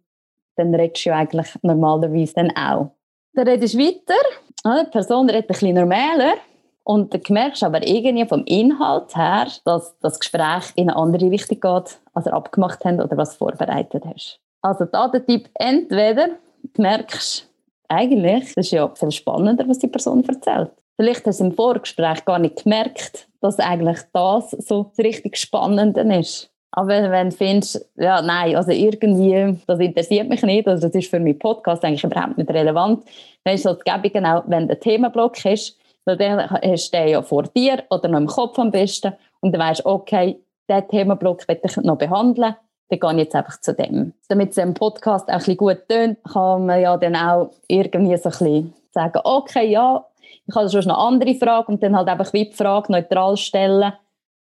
dann 0.57 0.75
redest 0.75 1.07
du 1.07 1.11
ja 1.11 1.17
eigentlich 1.17 1.55
normalerweise 1.63 2.35
dann 2.35 2.51
auch. 2.57 2.91
Dann 3.35 3.47
redest 3.47 3.75
du 3.75 3.79
weiter, 3.79 4.83
die 4.85 4.91
Person 4.91 5.31
redet 5.31 5.45
ein 5.45 5.47
bisschen 5.47 5.75
normaler. 5.75 6.35
Und 6.83 7.13
dann 7.13 7.21
merkst 7.29 7.63
du 7.63 7.67
aber 7.67 7.87
irgendwie 7.87 8.27
vom 8.27 8.45
Inhalt 8.47 9.15
her, 9.15 9.47
dass 9.65 9.95
das 10.01 10.19
Gespräch 10.19 10.73
in 10.75 10.89
eine 10.89 10.99
andere 10.99 11.31
Richtung 11.31 11.61
geht, 11.61 11.99
als 12.15 12.27
ihr 12.27 12.33
abgemacht 12.33 12.85
habt 12.85 12.99
oder 12.99 13.17
was 13.17 13.37
vorbereitet 13.37 14.05
hast. 14.07 14.41
Also 14.63 14.87
da 14.87 15.07
der 15.09 15.25
Tipp, 15.25 15.51
entweder 15.55 16.29
du 16.63 16.83
merkst, 16.83 17.47
eigentlich, 17.89 18.55
das 18.55 18.67
ist 18.67 18.71
ja 18.73 18.89
viel 18.95 19.11
spannender, 19.11 19.69
was 19.69 19.79
die 19.79 19.87
Person 19.87 20.25
erzählt. 20.27 20.71
Vielleicht 21.01 21.27
hast 21.27 21.39
du 21.39 21.45
im 21.45 21.53
Vorgespräch 21.53 22.25
gar 22.25 22.41
nicht 22.41 22.65
gemerkt, 22.65 23.29
dass 23.41 23.61
eigentlich 23.61 24.01
das 24.13 24.51
so 24.51 24.85
das 24.85 24.99
richtig 24.99 25.37
Spannende 25.37 26.01
ist. 26.19 26.51
Aber 26.73 26.89
wenn 26.89 27.31
du 27.31 27.37
findest, 27.37 27.89
ja, 27.97 28.21
nein, 28.21 28.57
also 28.57 28.73
irgendwie, 28.73 29.57
das 29.67 29.79
interessiert 29.79 30.29
mich 30.29 30.43
nicht, 30.43 30.67
also 30.67 30.89
das 30.89 30.97
ist 30.97 31.09
für 31.09 31.21
meinen 31.21 31.39
Podcast 31.39 31.85
eigentlich 31.85 32.03
überhaupt 32.03 32.37
nicht 32.37 32.51
relevant, 32.51 33.05
dann 33.45 33.55
ist 33.55 33.65
es 33.65 33.77
halt 33.87 34.13
genau, 34.13 34.43
wenn 34.49 34.67
der 34.67 34.81
Themenblock 34.81 35.45
ist, 35.45 35.79
weil 36.05 36.17
dann 36.17 36.51
hast 36.51 36.93
du 36.93 36.99
den 36.99 37.09
ja 37.09 37.23
vor 37.23 37.45
dir 37.45 37.85
oder 37.91 38.09
noch 38.09 38.19
im 38.19 38.27
Kopf 38.27 38.59
am 38.59 38.73
besten 38.73 39.13
und 39.41 39.53
dann 39.53 39.61
weißt 39.61 39.85
du, 39.85 39.89
okay, 39.89 40.41
diesen 40.69 40.89
Themenblock 40.89 41.47
will 41.49 41.61
ich 41.63 41.77
noch 41.77 41.97
behandeln, 41.97 42.57
dann 42.91 42.99
gehe 42.99 43.13
ich 43.13 43.19
jetzt 43.19 43.37
einfach 43.37 43.61
zu 43.61 43.73
dem. 43.73 44.15
Damit 44.29 44.51
es 44.51 44.59
im 44.59 44.75
Podcast 44.75 45.29
auch 45.29 45.35
ein 45.35 45.39
bisschen 45.39 45.57
gut 45.57 45.89
tönt, 45.89 46.19
kann 46.25 46.67
man 46.67 46.81
ja 46.81 46.97
dann 46.97 47.15
auch 47.15 47.51
irgendwie 47.69 48.17
so 48.17 48.29
ein 48.29 48.33
bisschen 48.33 48.75
sagen, 48.91 49.21
okay, 49.25 49.71
ja, 49.71 50.05
ich 50.49 50.55
habe 50.55 50.69
schon 50.71 50.83
eine 50.83 50.97
andere 50.97 51.35
Frage 51.35 51.71
und 51.71 51.83
dann 51.83 51.97
halt 51.97 52.09
einfach 52.09 52.33
wie 52.33 52.47
die 52.47 52.57
Frage 52.57 52.91
neutral 52.91 53.37
stellen, 53.37 53.93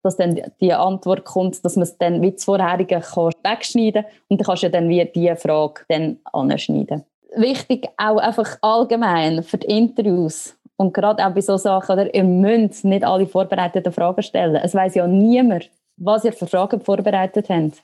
dass 0.03 0.17
dann 0.17 0.41
die 0.61 0.73
Antwort 0.73 1.25
kommt, 1.25 1.65
dass 1.65 1.77
man 1.77 1.85
es 1.85 1.97
dann 1.97 2.21
wie 2.23 2.33
das 2.33 2.45
vorherige 2.45 2.97
wegschneiden 2.97 4.03
kann 4.03 4.13
und 4.29 4.41
dann 4.41 4.47
kannst 4.47 4.63
du 4.65 4.71
dann 4.71 4.89
wie 4.89 5.05
diese 5.15 5.37
Frage 5.37 5.83
dann 5.89 6.19
anschneiden. 6.33 7.05
Wichtig 7.37 7.89
auch 7.97 8.19
einfach 8.19 8.59
allgemein 8.61 9.45
für 9.45 9.59
die 9.59 9.69
Interviews 9.69 10.57
und 10.77 10.93
gerade 10.93 11.25
auch 11.25 11.33
bei 11.33 11.41
so 11.41 11.57
Sachen, 11.57 11.93
oder, 11.93 12.13
ihr 12.13 12.25
müsst 12.25 12.85
nicht 12.85 13.05
alle 13.05 13.27
vorbereiteten 13.27 13.93
Fragen 13.93 14.23
stellen. 14.23 14.57
Es 14.57 14.75
weiß 14.75 14.97
ja 14.97 15.07
niemand, 15.07 15.71
was 15.97 16.25
ihr 16.25 16.33
für 16.33 16.49
Fragen 16.49 16.81
vorbereitet 16.81 17.49
habt. 17.49 17.83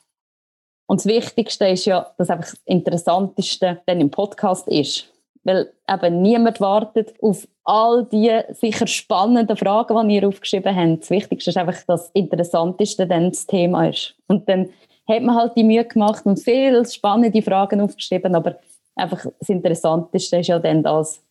Und 0.86 1.00
das 1.00 1.06
Wichtigste 1.06 1.68
ist 1.68 1.84
ja, 1.84 2.10
dass 2.16 2.30
einfach 2.30 2.50
das 2.50 2.60
Interessanteste 2.64 3.80
dann 3.86 4.00
im 4.00 4.10
Podcast 4.10 4.66
ist. 4.66 5.06
Weil 5.48 5.72
eben 5.90 6.20
niemand 6.20 6.60
wartet 6.60 7.14
auf 7.22 7.48
all 7.64 8.04
die 8.04 8.38
sicher 8.50 8.86
spannenden 8.86 9.56
Fragen, 9.56 10.06
die 10.06 10.16
ihr 10.16 10.28
aufgeschrieben 10.28 10.76
habt. 10.76 11.00
Das 11.00 11.08
Wichtigste 11.08 11.48
ist 11.48 11.56
einfach, 11.56 11.72
dass 11.72 11.86
das 11.86 12.10
Interessanteste 12.10 13.06
dann 13.06 13.30
das 13.30 13.46
Thema 13.46 13.88
ist. 13.88 14.14
Und 14.26 14.46
dann 14.46 14.68
hat 15.08 15.22
man 15.22 15.34
halt 15.34 15.56
die 15.56 15.64
Mühe 15.64 15.86
gemacht 15.86 16.26
und 16.26 16.38
viele 16.38 16.84
spannende 16.84 17.40
Fragen 17.40 17.80
aufgeschrieben, 17.80 18.34
aber 18.34 18.58
einfach 18.94 19.24
das 19.38 19.48
Interessanteste 19.48 20.36
ist 20.36 20.48
ja 20.48 20.58
dann 20.58 20.82
das, 20.82 21.24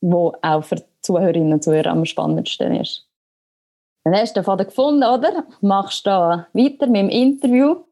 was 0.00 0.34
auch 0.42 0.62
für 0.62 0.76
Zuhörerinnen 1.00 1.54
und 1.54 1.64
Zuhörer 1.64 1.90
am 1.90 2.04
spannendsten 2.04 2.72
ist. 2.76 3.04
Dann 4.04 4.14
hast 4.14 4.36
du 4.36 4.40
den 4.42 4.44
Faden 4.44 4.66
gefunden, 4.66 5.02
oder? 5.02 5.42
Machst 5.60 6.06
da 6.06 6.46
weiter 6.52 6.86
mit 6.86 7.02
dem 7.02 7.08
Interview. 7.08 7.82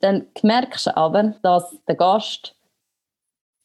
Dann 0.00 0.26
merkst 0.42 0.88
du 0.88 0.96
aber, 0.98 1.34
dass 1.40 1.74
der 1.88 1.94
Gast 1.94 2.54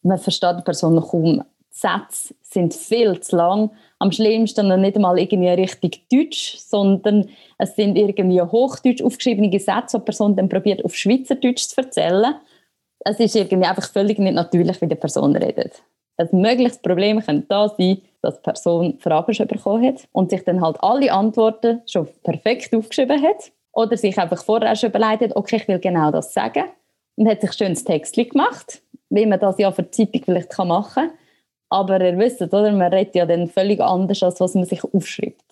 man 0.06 0.18
versteht 0.18 0.58
die 0.60 0.64
Person 0.64 1.02
kaum. 1.02 1.44
Die 1.60 1.78
Sätze 1.78 2.36
sind 2.42 2.74
viel 2.74 3.20
zu 3.20 3.36
lang. 3.36 3.72
Am 4.00 4.12
schlimmsten 4.12 4.80
nicht 4.80 4.96
einmal 4.96 5.20
irgendwie 5.20 5.50
richtig 5.50 6.08
Deutsch, 6.10 6.58
sondern 6.58 7.30
es 7.58 7.76
sind 7.76 7.98
irgendwie 7.98 8.42
hochdeutsch 8.42 9.02
aufgeschriebene 9.02 9.60
Sätze, 9.60 9.98
die 9.98 10.02
die 10.02 10.06
Person 10.06 10.36
dann 10.36 10.48
probiert, 10.48 10.86
auf 10.86 10.96
Schweizerdeutsch 10.96 11.68
zu 11.68 11.82
erzählen. 11.82 12.36
Es 13.00 13.20
ist 13.20 13.36
irgendwie 13.36 13.68
einfach 13.68 13.90
völlig 13.92 14.20
nicht 14.20 14.34
natürlich, 14.34 14.80
wie 14.82 14.88
die 14.88 14.96
Person 14.96 15.36
redet. 15.36 15.84
Ein 16.18 16.30
mögliches 16.32 16.78
Problem 16.78 17.20
könnte 17.20 17.48
da 17.50 17.68
sein, 17.68 18.02
dass 18.22 18.38
die 18.38 18.44
Person 18.44 19.00
Fragen 19.00 19.34
schon 19.34 19.48
bekommen 19.48 19.86
hat 19.86 20.08
und 20.14 20.30
sich 20.30 20.44
dann 20.46 20.62
halt 20.62 20.78
alle 20.80 21.12
Antworten 21.12 21.82
schon 21.88 22.08
perfekt 22.24 22.74
aufgeschrieben 22.74 23.22
hat. 23.22 23.52
Oder 23.74 23.98
sich 23.98 24.18
einfach 24.18 24.42
vorher 24.42 24.74
schon 24.78 24.92
überlegt 24.92 25.22
hat, 25.22 25.36
okay, 25.36 25.58
ich 25.58 25.68
will 25.68 25.80
genau 25.80 26.10
das 26.10 26.34
sagen. 26.34 26.64
Und 27.18 27.28
hat 27.28 27.42
sich 27.42 27.52
schön 27.52 27.74
das 27.74 27.84
Text 27.84 28.16
gemacht 28.16 28.82
wie 29.10 29.26
man 29.26 29.40
das 29.40 29.58
ja 29.58 29.72
für 29.72 29.84
die 29.84 29.92
Zeitung 29.92 30.22
vielleicht 30.24 30.58
machen 30.58 31.10
kann. 31.10 31.12
Aber 31.70 32.00
ihr 32.02 32.18
wisst, 32.18 32.42
oder? 32.42 32.72
man 32.72 32.94
redet 32.94 33.16
ja 33.16 33.26
dann 33.26 33.48
völlig 33.48 33.82
anders, 33.82 34.22
als 34.24 34.40
was 34.40 34.56
man 34.56 34.66
sich 34.66 34.84
aufschreibt. 34.84 35.44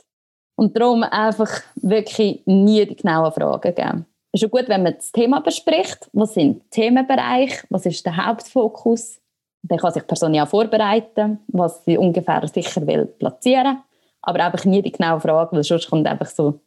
Und 0.56 0.78
darum 0.78 1.04
einfach 1.04 1.62
wirklich 1.76 2.42
nie 2.46 2.86
die 2.86 2.96
genauen 2.96 3.32
Fragen 3.32 3.74
geben. 3.74 4.06
Es 4.32 4.42
ist 4.42 4.42
schon 4.42 4.52
gut, 4.52 4.70
wenn 4.70 4.84
man 4.84 4.96
das 4.96 5.12
Thema 5.12 5.42
bespricht. 5.42 6.10
Was 6.14 6.34
sind 6.36 6.64
die 6.64 6.70
Themenbereiche? 6.70 7.66
Was 7.70 7.86
ist 7.86 8.06
der 8.06 8.18
Hauptfokus? 8.18 9.20
Dann 9.64 9.80
kann 9.80 9.94
sich 9.94 10.04
die 10.04 10.08
Person 10.08 10.34
ja 10.34 10.46
vorbereiten, 10.46 11.40
was 11.48 11.84
sie 11.86 11.98
ungefähr 11.98 12.48
sicher 12.48 12.86
will 12.86 13.06
platzieren. 13.06 13.80
Aber 14.22 14.44
einfach 14.46 14.66
nie 14.66 14.82
die 14.82 14.92
genauen 14.92 15.22
Fragen, 15.22 15.56
weil 15.56 15.64
sonst 15.64 15.90
kommt 15.90 16.08
einfach 16.08 16.28
so 16.28 16.60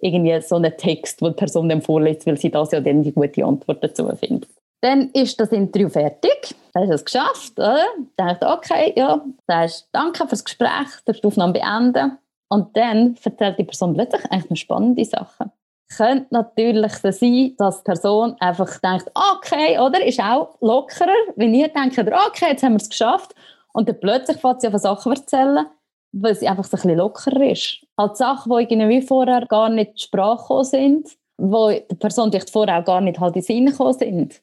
irgendwie 0.00 0.40
so 0.42 0.56
ein 0.56 0.76
Text, 0.76 1.22
wo 1.22 1.28
die 1.28 1.34
Person 1.34 1.68
dann 1.68 1.82
vorliest, 1.82 2.26
weil 2.26 2.36
sie 2.36 2.50
das 2.50 2.72
ja 2.72 2.80
dann 2.80 3.02
die 3.02 3.12
gute 3.12 3.44
Antwort 3.44 3.82
dazu 3.82 4.08
findet. 4.16 4.50
Dann 4.84 5.08
ist 5.12 5.40
das 5.40 5.50
Interview 5.50 5.88
fertig. 5.88 6.54
Dann 6.74 6.82
hast 6.82 6.90
du 6.90 6.94
es 6.96 7.04
geschafft, 7.06 7.58
oder? 7.58 7.86
Dann 8.18 8.38
dachte 8.38 8.44
ich, 8.44 8.52
okay, 8.52 8.92
ja, 8.94 9.24
sagst 9.46 9.88
danke 9.92 10.28
fürs 10.28 10.44
Gespräch, 10.44 10.88
darfst 11.06 11.22
die 11.22 11.26
Aufnahme 11.26 11.54
beenden. 11.54 12.18
Und 12.50 12.76
dann 12.76 13.16
erzählt 13.24 13.58
die 13.58 13.64
Person 13.64 13.94
plötzlich 13.94 14.22
eigentlich 14.30 14.50
eine 14.50 14.56
spannende 14.58 15.04
Sache. 15.06 15.50
Könnte 15.96 16.26
natürlich 16.32 16.92
so 16.96 17.10
sein, 17.10 17.54
dass 17.56 17.78
die 17.78 17.84
Person 17.84 18.36
einfach 18.40 18.78
denkt, 18.80 19.10
okay, 19.14 19.78
oder? 19.78 20.04
Ist 20.04 20.20
auch 20.20 20.58
lockerer. 20.60 21.14
Wenn 21.36 21.54
ihr 21.54 21.68
denkt, 21.68 21.98
okay, 21.98 22.50
jetzt 22.50 22.62
haben 22.62 22.74
wir 22.74 22.82
es 22.82 22.90
geschafft. 22.90 23.34
Und 23.72 23.88
dann 23.88 23.98
plötzlich 23.98 24.36
fängt 24.36 24.60
sie 24.60 24.68
auf 24.68 24.76
Sachen 24.76 25.12
erzählen, 25.12 25.64
weil 26.12 26.34
sie 26.34 26.46
einfach 26.46 26.64
so 26.64 26.76
ein 26.76 26.82
bisschen 26.82 26.98
lockerer 26.98 27.50
ist. 27.50 27.86
Halt 27.96 28.18
Sachen, 28.18 28.52
die 28.54 28.64
irgendwie 28.64 29.00
vorher 29.00 29.46
gar 29.46 29.70
nicht 29.70 29.98
Sprache 29.98 30.62
sind, 30.62 31.08
wo 31.38 31.70
die 31.70 31.94
Person 31.94 32.30
vielleicht 32.30 32.50
vorher 32.50 32.80
auch 32.80 32.84
gar 32.84 33.00
nicht 33.00 33.18
halt 33.18 33.34
in 33.36 33.42
Sinn 33.42 33.66
gekommen 33.66 33.94
sind. 33.94 34.42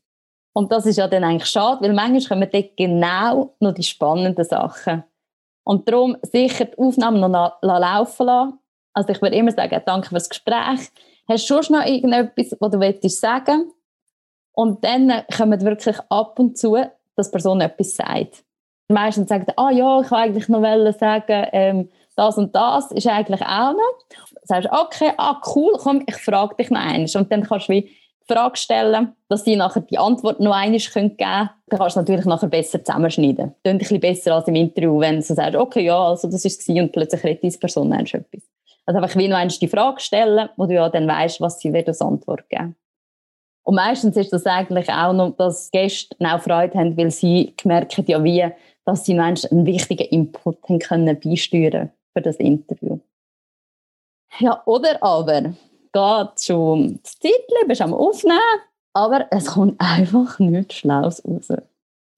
Und 0.53 0.71
das 0.71 0.85
ist 0.85 0.97
ja 0.97 1.07
dann 1.07 1.23
eigentlich 1.23 1.49
schade, 1.49 1.81
weil 1.81 1.93
manchmal 1.93 2.39
kommen 2.39 2.49
dort 2.51 2.77
genau 2.77 3.55
noch 3.59 3.73
die 3.73 3.83
spannenden 3.83 4.43
Sachen. 4.43 5.03
Und 5.63 5.87
darum 5.87 6.17
sicher 6.23 6.65
die 6.65 6.77
Aufnahme 6.77 7.19
noch 7.19 7.61
laufen 7.61 8.25
lassen. 8.25 8.59
Also 8.93 9.09
ich 9.09 9.21
würde 9.21 9.37
immer 9.37 9.51
sagen, 9.51 9.81
danke 9.85 10.09
für 10.09 10.15
das 10.15 10.29
Gespräch. 10.29 10.89
Hast 11.27 11.49
du 11.49 11.63
schon 11.63 11.77
noch 11.77 11.85
irgendetwas, 11.85 12.57
was 12.59 12.71
du 12.71 12.79
willst 12.79 13.21
sagen 13.21 13.71
Und 14.53 14.83
dann 14.83 15.23
kommt 15.35 15.63
wirklich 15.63 15.97
ab 16.09 16.37
und 16.39 16.57
zu, 16.57 16.77
dass 17.15 17.27
die 17.27 17.31
Person 17.31 17.61
etwas 17.61 17.95
sagt. 17.95 18.43
Meistens 18.89 19.29
sie, 19.29 19.53
ah 19.55 19.71
ja, 19.71 20.01
ich 20.01 20.11
wollte 20.11 20.15
eigentlich 20.15 20.49
noch 20.49 20.93
sagen, 20.93 21.47
ähm, 21.53 21.89
das 22.15 22.37
und 22.37 22.53
das 22.53 22.91
ist 22.91 23.07
eigentlich 23.07 23.41
auch 23.41 23.71
noch. 23.71 23.97
Dann 24.09 24.61
sagst 24.61 24.67
du, 24.67 24.77
okay, 24.77 25.13
ah 25.17 25.41
cool, 25.55 25.73
komm, 25.77 26.03
ich 26.05 26.17
frage 26.17 26.55
dich 26.55 26.69
noch 26.69 26.81
eins. 26.81 27.15
Und 27.15 27.31
dann 27.31 27.43
kannst 27.43 27.69
du 27.69 27.73
wie 27.73 27.89
Frage 28.31 28.57
stellen, 28.57 29.13
dass 29.29 29.43
sie 29.43 29.55
nachher 29.55 29.81
die 29.81 29.97
Antwort 29.97 30.39
noch 30.39 30.53
einmal 30.53 30.79
geben 30.79 31.17
können. 31.17 31.49
Dann 31.67 31.79
kannst 31.79 31.95
du 31.95 31.99
natürlich 31.99 32.25
nachher 32.25 32.47
besser 32.47 32.83
zusammenschneiden. 32.83 33.55
Das 33.63 33.71
ein 33.71 33.77
bisschen 33.77 33.99
besser 33.99 34.35
als 34.35 34.47
im 34.47 34.55
Interview, 34.55 34.99
wenn 34.99 35.17
du 35.17 35.21
sagst, 35.21 35.55
okay, 35.55 35.85
ja, 35.85 35.97
also 35.97 36.29
das 36.29 36.45
ist 36.45 36.61
es 36.61 36.67
und 36.69 36.91
plötzlich 36.91 37.23
redet 37.23 37.43
diese 37.43 37.59
Person 37.59 37.91
etwas. 37.93 38.23
Also 38.85 38.99
einfach 38.99 39.15
wie 39.17 39.27
noch 39.27 39.37
einmal 39.37 39.55
die 39.55 39.67
Frage 39.67 39.99
stellen, 39.99 40.49
wo 40.57 40.65
du 40.65 40.73
ja 40.73 40.89
dann 40.89 41.07
weißt, 41.07 41.41
was 41.41 41.59
sie 41.59 41.71
wird 41.71 41.87
als 41.87 42.01
Antwort 42.01 42.49
geben. 42.49 42.75
Und 43.63 43.75
meistens 43.75 44.17
ist 44.17 44.33
das 44.33 44.45
eigentlich 44.45 44.89
auch 44.89 45.13
noch, 45.13 45.35
dass 45.37 45.69
Gäste 45.71 46.15
auch 46.19 46.41
Freude 46.41 46.77
haben, 46.77 46.97
weil 46.97 47.11
sie 47.11 47.53
merken 47.63 48.05
ja 48.07 48.23
wie, 48.23 48.47
dass 48.85 49.05
sie 49.05 49.13
noch 49.13 49.25
einen 49.25 49.65
wichtigen 49.65 50.07
Input 50.07 50.57
haben 50.67 50.79
können 50.79 51.19
beisteuern 51.19 51.91
für 52.13 52.21
das 52.21 52.37
Interview. 52.37 52.99
Ja, 54.39 54.61
oder 54.65 55.01
aber, 55.03 55.53
geht 55.93 56.41
schon 56.41 56.99
das 57.03 57.17
Titel, 57.19 57.67
bist 57.67 57.81
am 57.81 57.93
Aufnehmen, 57.93 58.39
aber 58.93 59.27
es 59.31 59.47
kommt 59.47 59.79
einfach 59.79 60.39
nichts 60.39 60.75
Schlaues 60.75 61.23
raus. 61.25 61.49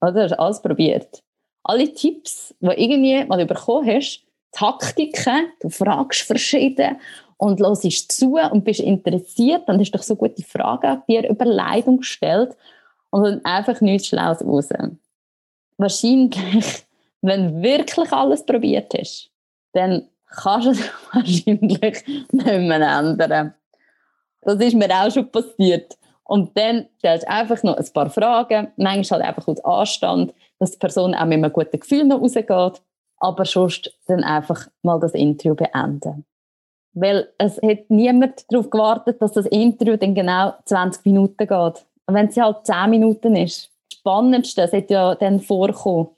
Also, 0.00 0.18
du 0.18 0.22
hast 0.22 0.38
alles 0.38 0.62
probiert. 0.62 1.22
Alle 1.62 1.92
Tipps, 1.92 2.54
die 2.60 2.66
irgendwie 2.66 3.24
mal 3.24 3.44
bekommen 3.46 3.88
hast, 3.88 4.22
Taktiken, 4.52 5.48
du 5.60 5.68
fragst 5.68 6.22
verschieden 6.22 6.96
und 7.38 7.60
hörst 7.60 8.12
zu 8.12 8.36
und 8.36 8.64
bist 8.64 8.80
interessiert, 8.80 9.68
dann 9.68 9.80
hast 9.80 9.90
du 9.90 9.98
doch 9.98 10.04
so 10.04 10.16
gute 10.16 10.42
Fragen 10.42 11.02
dir 11.08 11.28
über 11.28 11.44
Leidung 11.44 11.98
gestellt 11.98 12.56
und 13.10 13.24
dann 13.24 13.44
einfach 13.44 13.80
nichts 13.80 14.08
Schlaues 14.08 14.44
raus. 14.44 14.68
Wahrscheinlich, 15.76 16.84
wenn 17.22 17.48
du 17.48 17.62
wirklich 17.62 18.12
alles 18.12 18.44
probiert 18.46 18.92
hast, 18.96 19.30
dann 19.72 20.08
kannst 20.26 20.66
du 20.66 20.70
es 20.70 20.90
wahrscheinlich 21.12 22.06
nicht 22.32 22.32
mehr 22.32 22.80
ändern. 22.80 23.54
Das 24.44 24.60
ist 24.60 24.74
mir 24.74 24.90
auch 24.90 25.10
schon 25.10 25.30
passiert. 25.30 25.96
Und 26.24 26.56
dann 26.56 26.86
stellst 26.98 27.24
du 27.24 27.30
einfach 27.30 27.62
noch 27.62 27.76
ein 27.76 27.86
paar 27.92 28.10
Fragen, 28.10 28.68
manchmal 28.76 29.20
halt 29.20 29.28
einfach 29.28 29.46
aus 29.48 29.64
Anstand, 29.64 30.34
dass 30.58 30.72
die 30.72 30.78
Person 30.78 31.14
auch 31.14 31.26
mit 31.26 31.34
einem 31.34 31.52
guten 31.52 31.78
Gefühl 31.78 32.04
noch 32.04 32.20
rausgeht, 32.20 32.82
aber 33.18 33.44
sonst 33.44 33.92
dann 34.06 34.24
einfach 34.24 34.66
mal 34.82 34.98
das 34.98 35.12
Interview 35.12 35.54
beenden. 35.54 36.24
Weil 36.94 37.28
es 37.38 37.60
hat 37.60 37.90
niemand 37.90 38.50
darauf 38.50 38.70
gewartet, 38.70 39.20
dass 39.20 39.32
das 39.32 39.46
Interview 39.46 39.96
dann 39.96 40.14
genau 40.14 40.54
20 40.64 41.04
Minuten 41.04 41.36
geht. 41.36 41.84
Und 42.06 42.14
wenn 42.14 42.28
es 42.28 42.36
halt 42.36 42.64
10 42.64 42.90
Minuten 42.90 43.36
ist, 43.36 43.70
das 43.90 43.98
Spannendste 43.98 44.68
sollte 44.68 44.94
ja 44.94 45.14
dann 45.14 45.40
vorkommen. 45.40 46.08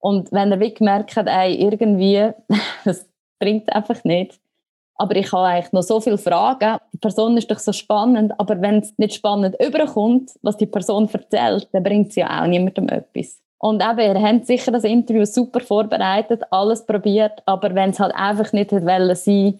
Und 0.00 0.32
wenn 0.32 0.50
er 0.50 0.60
wirklich 0.60 0.80
merkt, 0.80 1.16
ey, 1.16 1.54
irgendwie, 1.54 2.30
das 2.84 3.06
bringt 3.38 3.70
einfach 3.72 4.02
nicht, 4.04 4.40
aber 5.00 5.16
ich 5.16 5.32
habe 5.32 5.46
eigentlich 5.46 5.72
noch 5.72 5.82
so 5.82 5.98
viele 5.98 6.18
Fragen. 6.18 6.78
Die 6.92 6.98
Person 6.98 7.36
ist 7.38 7.50
doch 7.50 7.58
so 7.58 7.72
spannend, 7.72 8.32
aber 8.38 8.60
wenn 8.60 8.80
es 8.80 8.92
nicht 8.98 9.14
spannend 9.14 9.56
überkommt, 9.58 10.32
was 10.42 10.58
die 10.58 10.66
Person 10.66 11.08
erzählt, 11.10 11.68
dann 11.72 11.82
bringt 11.82 12.12
sie 12.12 12.20
ja 12.20 12.42
auch 12.42 12.46
niemandem 12.46 12.88
etwas. 12.88 13.40
Und 13.58 13.82
eben, 13.82 13.98
ihr 13.98 14.22
habt 14.22 14.46
sicher 14.46 14.70
das 14.72 14.84
Interview 14.84 15.24
super 15.24 15.60
vorbereitet, 15.60 16.42
alles 16.50 16.84
probiert, 16.84 17.42
aber 17.46 17.74
wenn 17.74 17.90
es 17.90 17.98
halt 17.98 18.14
einfach 18.14 18.52
nicht 18.52 18.72
hätte 18.72 18.84
wollen 18.86 19.16
sein, 19.16 19.58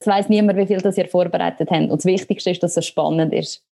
es 0.00 0.06
weiss 0.06 0.28
niemand, 0.30 0.58
wie 0.58 0.66
viel 0.66 0.80
das 0.80 0.96
ihr 0.96 1.08
vorbereitet 1.08 1.70
habt. 1.70 1.90
Und 1.90 1.92
das 1.92 2.04
Wichtigste 2.06 2.50
ist, 2.50 2.62
dass 2.62 2.76
es 2.76 2.86
spannend 2.86 3.34
ist. 3.34 3.62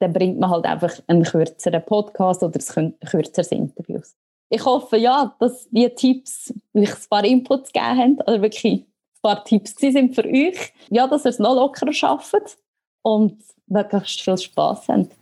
Dann 0.00 0.12
bringt 0.12 0.38
man 0.38 0.50
halt 0.50 0.64
einfach 0.64 0.92
einen 1.06 1.24
kürzeren 1.24 1.82
Podcast 1.84 2.42
oder 2.42 2.58
ein 2.76 2.94
kürzeres 3.04 3.52
Interview. 3.52 4.00
Ich 4.48 4.64
hoffe, 4.64 4.96
ja, 4.96 5.34
dass 5.38 5.68
die 5.70 5.88
Tipps 5.90 6.54
euch 6.72 6.94
ein 6.94 7.08
paar 7.10 7.24
Inputs 7.24 7.72
gegeben 7.72 7.98
haben, 7.98 8.20
oder 8.20 8.40
wirklich 8.40 8.86
paar 9.22 9.44
Tipps 9.44 9.74
sind 9.78 10.14
für 10.14 10.24
euch, 10.24 10.72
ja, 10.90 11.06
dass 11.06 11.24
ihr 11.24 11.30
es 11.30 11.38
noch 11.38 11.54
lockerer 11.54 11.92
schafft 11.92 12.58
und 13.02 13.42
wirklich 13.66 14.22
viel 14.22 14.38
Spaß 14.38 14.88
habt. 14.88 15.12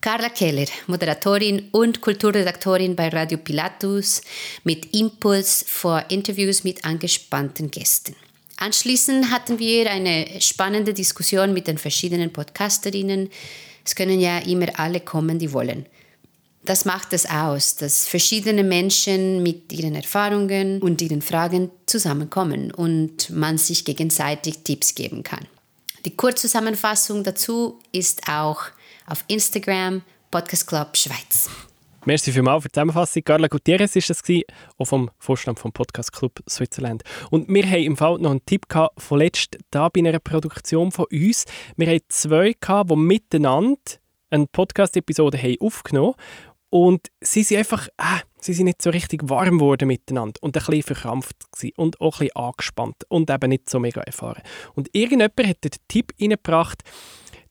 Carla 0.00 0.30
Keller, 0.30 0.66
Moderatorin 0.88 1.68
und 1.70 2.00
Kulturredaktorin 2.00 2.96
bei 2.96 3.08
Radio 3.08 3.38
Pilatus 3.38 4.20
mit 4.64 4.92
Impuls 4.94 5.64
vor 5.68 6.04
Interviews 6.08 6.64
mit 6.64 6.84
angespannten 6.84 7.70
Gästen. 7.70 8.16
Anschließend 8.56 9.30
hatten 9.30 9.60
wir 9.60 9.88
eine 9.88 10.40
spannende 10.40 10.92
Diskussion 10.92 11.52
mit 11.52 11.68
den 11.68 11.78
verschiedenen 11.78 12.32
Podcasterinnen. 12.32 13.30
Es 13.84 13.94
können 13.94 14.20
ja 14.20 14.38
immer 14.38 14.76
alle 14.76 15.00
kommen, 15.00 15.38
die 15.38 15.52
wollen 15.52 15.86
das 16.64 16.84
macht 16.84 17.12
es 17.12 17.26
aus, 17.26 17.76
dass 17.76 18.06
verschiedene 18.06 18.62
Menschen 18.62 19.42
mit 19.42 19.72
ihren 19.72 19.94
Erfahrungen 19.94 20.80
und 20.80 21.02
ihren 21.02 21.22
Fragen 21.22 21.70
zusammenkommen 21.86 22.70
und 22.72 23.30
man 23.30 23.58
sich 23.58 23.84
gegenseitig 23.84 24.58
Tipps 24.62 24.94
geben 24.94 25.22
kann. 25.22 25.46
Die 26.04 26.16
Kurzzusammenfassung 26.16 27.24
dazu 27.24 27.78
ist 27.92 28.28
auch 28.28 28.62
auf 29.06 29.24
Instagram 29.28 30.02
Podcast 30.30 30.66
Club 30.66 30.96
Schweiz. 30.96 31.48
Merci 32.04 32.32
vielmals 32.32 32.62
für 32.62 32.68
die 32.68 32.72
Zusammenfassung. 32.72 33.22
Carla 33.22 33.46
Gutierrez 33.46 33.94
war 33.94 34.02
das, 34.08 34.22
auch 34.78 34.84
vom 34.84 35.10
Vorstand 35.18 35.60
vom 35.60 35.72
Podcast 35.72 36.12
Club 36.12 36.40
Switzerland. 36.48 37.02
Und 37.30 37.48
wir 37.48 37.64
haben 37.64 37.82
im 37.82 37.96
Fall 37.96 38.18
noch 38.18 38.32
einen 38.32 38.44
Tipp 38.44 38.68
gehabt, 38.68 39.00
von 39.00 39.18
letzt 39.18 39.56
da 39.70 39.88
bei 39.88 40.00
einer 40.00 40.18
Produktion 40.18 40.90
von 40.90 41.06
uns. 41.12 41.44
Wir 41.76 41.86
haben 41.86 42.00
zwei 42.08 42.54
gehabt, 42.60 42.90
die 42.90 42.96
miteinander 42.96 43.78
eine 44.30 44.46
Podcast-Episode 44.46 45.38
aufgenommen 45.60 46.14
haben 46.14 46.51
und 46.72 47.08
sie 47.20 47.42
sind 47.42 47.58
einfach, 47.58 47.86
äh, 47.98 48.20
sie 48.40 48.54
sind 48.54 48.64
nicht 48.64 48.80
so 48.80 48.88
richtig 48.88 49.28
warm 49.28 49.58
geworden 49.58 49.88
miteinander 49.88 50.42
und 50.42 50.56
ein 50.56 50.64
bisschen 50.64 50.82
verkrampft 50.82 51.36
gewesen 51.52 51.74
und 51.76 52.00
auch 52.00 52.14
ein 52.18 52.28
bisschen 52.28 52.36
angespannt 52.36 52.96
und 53.08 53.28
eben 53.28 53.50
nicht 53.50 53.68
so 53.68 53.78
mega 53.78 54.00
erfahren. 54.00 54.42
Und 54.74 54.88
irgendjemand 54.92 55.46
hat 55.46 55.62
den 55.62 55.72
Tipp 55.86 56.14
reingebracht, 56.18 56.82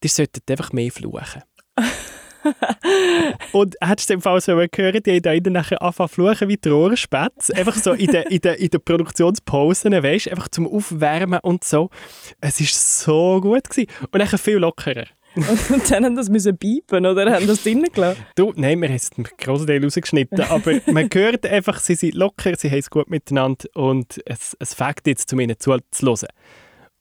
ihr 0.04 0.10
solltet 0.10 0.50
einfach 0.50 0.74
mehr 0.74 0.92
fluchen. 0.92 1.44
und 3.52 3.76
hättest 3.80 4.10
du 4.10 4.16
im 4.16 4.22
Fall 4.22 4.42
so 4.42 4.56
gehört, 4.56 5.06
die 5.06 5.22
haben 5.24 5.44
da 5.44 5.50
nachher 5.52 5.80
anfangen 5.84 6.10
fluchen 6.10 6.48
wie 6.48 6.58
die 6.58 6.70
Rohrspätze. 6.70 7.56
Einfach 7.56 7.76
so 7.76 7.92
in 7.94 8.08
den 8.08 8.24
in 8.24 8.42
der, 8.42 8.58
in 8.58 8.72
der 8.72 8.80
Produktionspausen, 8.80 9.94
weißt 9.94 10.26
du, 10.26 10.30
einfach 10.32 10.48
zum 10.48 10.68
Aufwärmen 10.68 11.42
und 11.44 11.64
so. 11.64 11.92
Es 12.40 12.60
war 12.60 12.68
so 12.68 13.40
gut 13.40 13.70
gewesen. 13.70 13.88
und 14.02 14.18
nachher 14.18 14.40
viel 14.40 14.58
lockerer. 14.58 15.06
Und 15.36 15.90
dann 15.90 16.06
haben 16.06 16.16
das 16.16 16.30
müssen 16.30 16.58
piepen 16.58 17.06
oder 17.06 17.32
haben 17.32 17.48
das 17.48 17.64
drinnen 17.64 17.90
gelassen? 17.92 18.26
Du, 18.36 18.52
nein, 18.56 18.82
wir 18.82 18.90
haben 18.90 18.96
es 18.96 19.12
einen 19.16 19.28
grossen 19.38 19.68
Teil 19.68 19.84
rausgeschnitten, 19.84 20.42
aber 20.42 20.82
man 20.92 21.10
hört 21.14 21.46
einfach, 21.46 21.80
sie 21.80 21.96
sind 21.96 22.16
locker, 22.16 22.56
sie 22.58 22.70
haben 22.70 22.80
es 22.80 22.90
gut 22.90 23.10
miteinander 23.10 23.66
und 23.74 24.22
es, 24.26 24.58
es 24.60 24.74
fängt 24.74 25.08
jetzt, 25.08 25.30
zu 25.30 25.40
ihnen 25.40 25.58
zu, 25.58 25.78
zu 25.92 26.06
hören. 26.06 26.28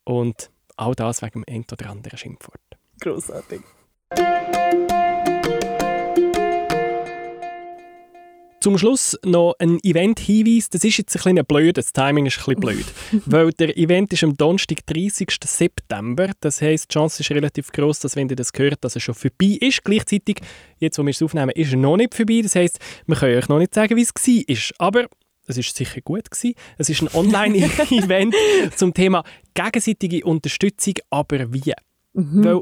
Und 0.05 0.51
all 0.77 0.95
das 0.95 1.23
wegen 1.23 1.43
dem 1.43 1.45
ein 1.49 1.65
oder 1.73 1.91
anderen 1.91 2.19
Schimpfwort. 2.19 2.61
Grossartig. 3.01 3.63
Zum 8.61 8.77
Schluss 8.77 9.19
noch 9.25 9.55
ein 9.59 9.79
Event-Hinweis. 9.83 10.69
Das 10.69 10.85
ist 10.85 10.99
jetzt 10.99 11.17
ein 11.17 11.23
bisschen 11.23 11.47
blöd, 11.47 11.79
das 11.79 11.95
Timing 11.95 12.27
ist 12.27 12.39
ein 12.39 12.57
bisschen 12.57 12.61
blöd. 12.61 12.85
weil 13.27 13.53
der 13.53 13.75
Event 13.79 14.13
ist 14.13 14.23
am 14.23 14.37
Donnerstag, 14.37 14.85
30. 14.85 15.31
September. 15.43 16.31
Das 16.41 16.61
heisst, 16.61 16.91
die 16.91 16.93
Chance 16.93 17.23
ist 17.23 17.31
relativ 17.31 17.73
groß, 17.73 18.01
dass 18.01 18.17
wenn 18.17 18.29
ihr 18.29 18.37
das 18.37 18.51
hört, 18.55 18.85
dass 18.85 18.97
er 18.97 19.01
schon 19.01 19.15
vorbei 19.15 19.57
ist. 19.61 19.83
Gleichzeitig, 19.83 20.41
jetzt 20.79 20.99
wo 20.99 21.03
wir 21.03 21.11
es 21.11 21.23
aufnehmen, 21.23 21.53
ist 21.53 21.73
er 21.73 21.79
noch 21.79 21.97
nicht 21.97 22.15
vorbei. 22.15 22.41
Das 22.43 22.55
heisst, 22.55 22.79
wir 23.07 23.17
können 23.17 23.39
euch 23.39 23.49
noch 23.49 23.59
nicht 23.59 23.73
sagen, 23.73 23.97
wie 23.97 24.03
es 24.03 24.13
war. 24.15 24.87
Aber 24.89 25.07
es 25.47 25.57
ist 25.57 25.75
sicher 25.75 26.03
gut 26.03 26.31
gewesen. 26.31 26.55
Es 26.77 26.91
ist 26.91 27.01
ein 27.01 27.09
Online-Event 27.15 28.35
zum 28.77 28.93
Thema 28.93 29.25
gegenseitige 29.55 30.25
Unterstützung, 30.27 30.95
aber 31.09 31.51
wie? 31.53 31.73
Mhm. 32.13 32.45
Weil 32.45 32.61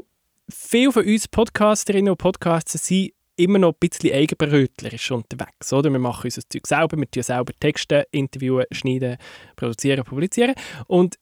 viele 0.49 0.93
von 0.93 1.05
uns 1.05 1.27
Podcasterinnen 1.27 2.11
und 2.11 2.17
Podcaster 2.17 2.77
sind 2.77 3.11
immer 3.39 3.59
noch 3.59 3.73
ein 3.73 3.79
bisschen 3.79 4.13
eigenbrötlerisch 4.13 5.11
unterwegs. 5.11 5.71
Oder? 5.71 5.89
Wir 5.89 5.99
machen 5.99 6.25
unser 6.25 6.41
Zeug 6.47 6.67
selber, 6.67 6.97
wir 6.97 7.09
tun 7.09 7.23
selber 7.23 7.53
Texte, 7.59 8.05
interviewen, 8.11 8.65
schneiden, 8.71 9.17
produzieren, 9.55 10.03
publizieren. 10.03 10.53
Und 10.87 11.17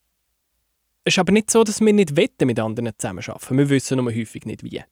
es 1.03 1.13
ist 1.13 1.19
aber 1.19 1.31
nicht 1.31 1.51
so, 1.51 1.63
dass 1.63 1.79
wir 1.79 1.93
nicht 1.93 2.15
wetten 2.17 2.47
mit 2.47 2.59
anderen 2.59 2.91
zusammenarbeiten. 2.97 3.57
Wir 3.57 3.69
wissen 3.69 3.97
nur 3.97 4.13
häufig 4.13 4.45
nicht, 4.45 4.63
wie. 4.63 4.83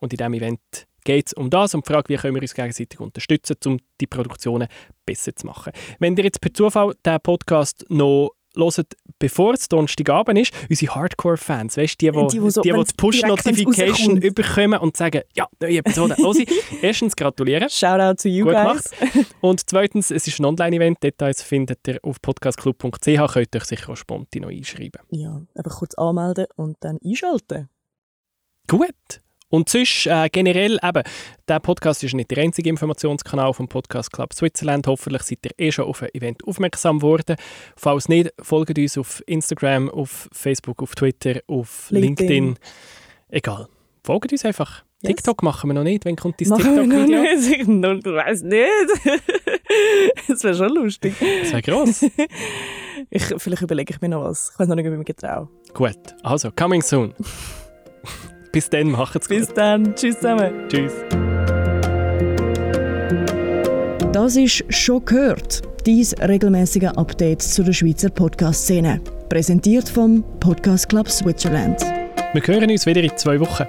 Und 0.00 0.12
in 0.12 0.16
diesem 0.16 0.34
Event 0.34 0.60
geht 1.02 1.28
es 1.28 1.32
um 1.32 1.50
das, 1.50 1.74
um 1.74 1.82
die 1.82 1.92
Frage, 1.92 2.08
wie 2.10 2.16
können 2.16 2.34
wir 2.34 2.42
uns 2.42 2.54
gegenseitig 2.54 3.00
unterstützen, 3.00 3.56
um 3.66 3.78
die 4.00 4.06
Produktionen 4.06 4.68
besser 5.04 5.34
zu 5.34 5.46
machen. 5.46 5.72
Wenn 5.98 6.16
ihr 6.16 6.24
jetzt 6.24 6.40
per 6.40 6.52
Zufall 6.52 6.94
diesen 7.04 7.20
Podcast 7.20 7.84
noch 7.88 8.32
hören, 8.56 8.84
bevor 9.18 9.54
es 9.54 9.68
Donnerstagabend 9.68 10.38
ist, 10.38 10.52
unsere 10.68 10.94
Hardcore-Fans, 10.94 11.76
weißt 11.76 12.00
die, 12.00 12.10
die, 12.10 12.26
die, 12.26 12.40
die, 12.40 12.50
so, 12.50 12.62
die, 12.62 12.72
die 12.72 12.84
die 12.84 12.94
Push-Notification 12.96 14.20
bekommen 14.20 14.80
und 14.80 14.96
sagen, 14.96 15.22
ja, 15.34 15.46
neue 15.60 15.78
Episode, 15.78 16.14
los 16.18 16.38
Erstens 16.82 17.14
gratulieren. 17.16 17.68
Shout 17.68 18.00
out 18.00 18.20
to 18.20 18.28
you 18.28 18.44
Gut 18.44 18.54
guys. 18.54 18.90
Gemacht. 18.90 19.34
Und 19.40 19.68
zweitens, 19.68 20.10
es 20.10 20.26
ist 20.26 20.38
ein 20.40 20.46
Online-Event, 20.46 21.02
Details 21.02 21.42
findet 21.42 21.86
ihr 21.86 21.98
auf 22.02 22.20
podcastclub.ch, 22.20 23.00
könnt 23.00 23.06
ihr 23.06 23.60
euch 23.60 23.64
sicher 23.64 23.90
auch 23.90 23.96
spontan 23.96 24.42
noch 24.42 24.50
einschreiben. 24.50 25.02
Ja, 25.10 25.40
einfach 25.54 25.78
kurz 25.78 25.94
anmelden 25.94 26.46
und 26.56 26.76
dann 26.80 26.98
einschalten. 27.04 27.68
Gut. 28.66 29.20
Und 29.50 29.68
sonst 29.68 30.06
äh, 30.06 30.28
generell 30.30 30.78
eben, 30.82 31.02
der 31.48 31.58
Podcast 31.58 32.04
ist 32.04 32.14
nicht 32.14 32.30
der 32.30 32.38
einzige 32.38 32.70
Informationskanal 32.70 33.52
vom 33.52 33.68
Podcast 33.68 34.12
Club 34.12 34.32
Switzerland. 34.32 34.86
Hoffentlich 34.86 35.22
seid 35.22 35.38
ihr 35.44 35.50
eh 35.58 35.72
schon 35.72 35.86
auf 35.86 36.02
ein 36.02 36.08
Event 36.14 36.44
aufmerksam 36.46 37.00
geworden. 37.00 37.36
Falls 37.76 38.08
nicht, 38.08 38.32
folgt 38.40 38.78
uns 38.78 38.96
auf 38.96 39.22
Instagram, 39.26 39.90
auf 39.90 40.28
Facebook, 40.32 40.80
auf 40.82 40.94
Twitter, 40.94 41.40
auf 41.48 41.90
LinkedIn. 41.90 42.28
LinkedIn. 42.28 42.58
Egal. 43.28 43.66
Folgt 44.04 44.30
uns 44.30 44.44
einfach. 44.44 44.84
Yes. 45.02 45.16
TikTok 45.16 45.42
machen 45.42 45.70
wir 45.70 45.74
noch 45.74 45.82
nicht. 45.82 46.04
Wann 46.04 46.14
kommt 46.14 46.38
dieses 46.38 46.56
TikTok-Video? 46.56 47.22
Ich 47.24 47.66
weiß 47.66 48.42
nicht. 48.42 48.68
das 50.28 50.44
wäre 50.44 50.54
schon 50.54 50.68
lustig. 50.74 51.14
Das 51.18 51.52
wäre 51.52 51.62
gross. 51.62 52.02
ich, 53.10 53.24
vielleicht 53.38 53.62
überlege 53.62 53.94
ich 53.94 54.00
mir 54.00 54.10
noch 54.10 54.24
was. 54.24 54.50
Ich 54.52 54.58
weiß 54.58 54.68
noch 54.68 54.76
nicht, 54.76 54.86
ob 54.86 54.92
ich 54.92 54.98
mir 54.98 55.04
getraue. 55.04 55.48
Gut, 55.74 55.96
also, 56.22 56.50
coming 56.52 56.82
soon. 56.82 57.14
Bis 58.52 58.68
dann, 58.68 58.90
macht's 58.90 59.28
gut. 59.28 59.38
Bis 59.38 59.48
dann. 59.54 59.94
Tschüss 59.94 60.16
zusammen. 60.16 60.52
Tschüss. 60.68 60.92
Das 64.12 64.34
ist 64.36 64.64
«Schon 64.68 65.04
gehört», 65.04 65.62
dies 65.86 66.14
regelmäßige 66.20 66.88
Update 66.96 67.42
zu 67.42 67.62
der 67.62 67.72
Schweizer 67.72 68.10
Podcast-Szene. 68.10 69.00
Präsentiert 69.28 69.88
vom 69.88 70.24
Podcast 70.40 70.88
Club 70.88 71.08
Switzerland. 71.08 71.80
Wir 72.32 72.42
hören 72.44 72.70
uns 72.70 72.86
wieder 72.86 73.02
in 73.02 73.16
zwei 73.16 73.38
Wochen. 73.38 73.64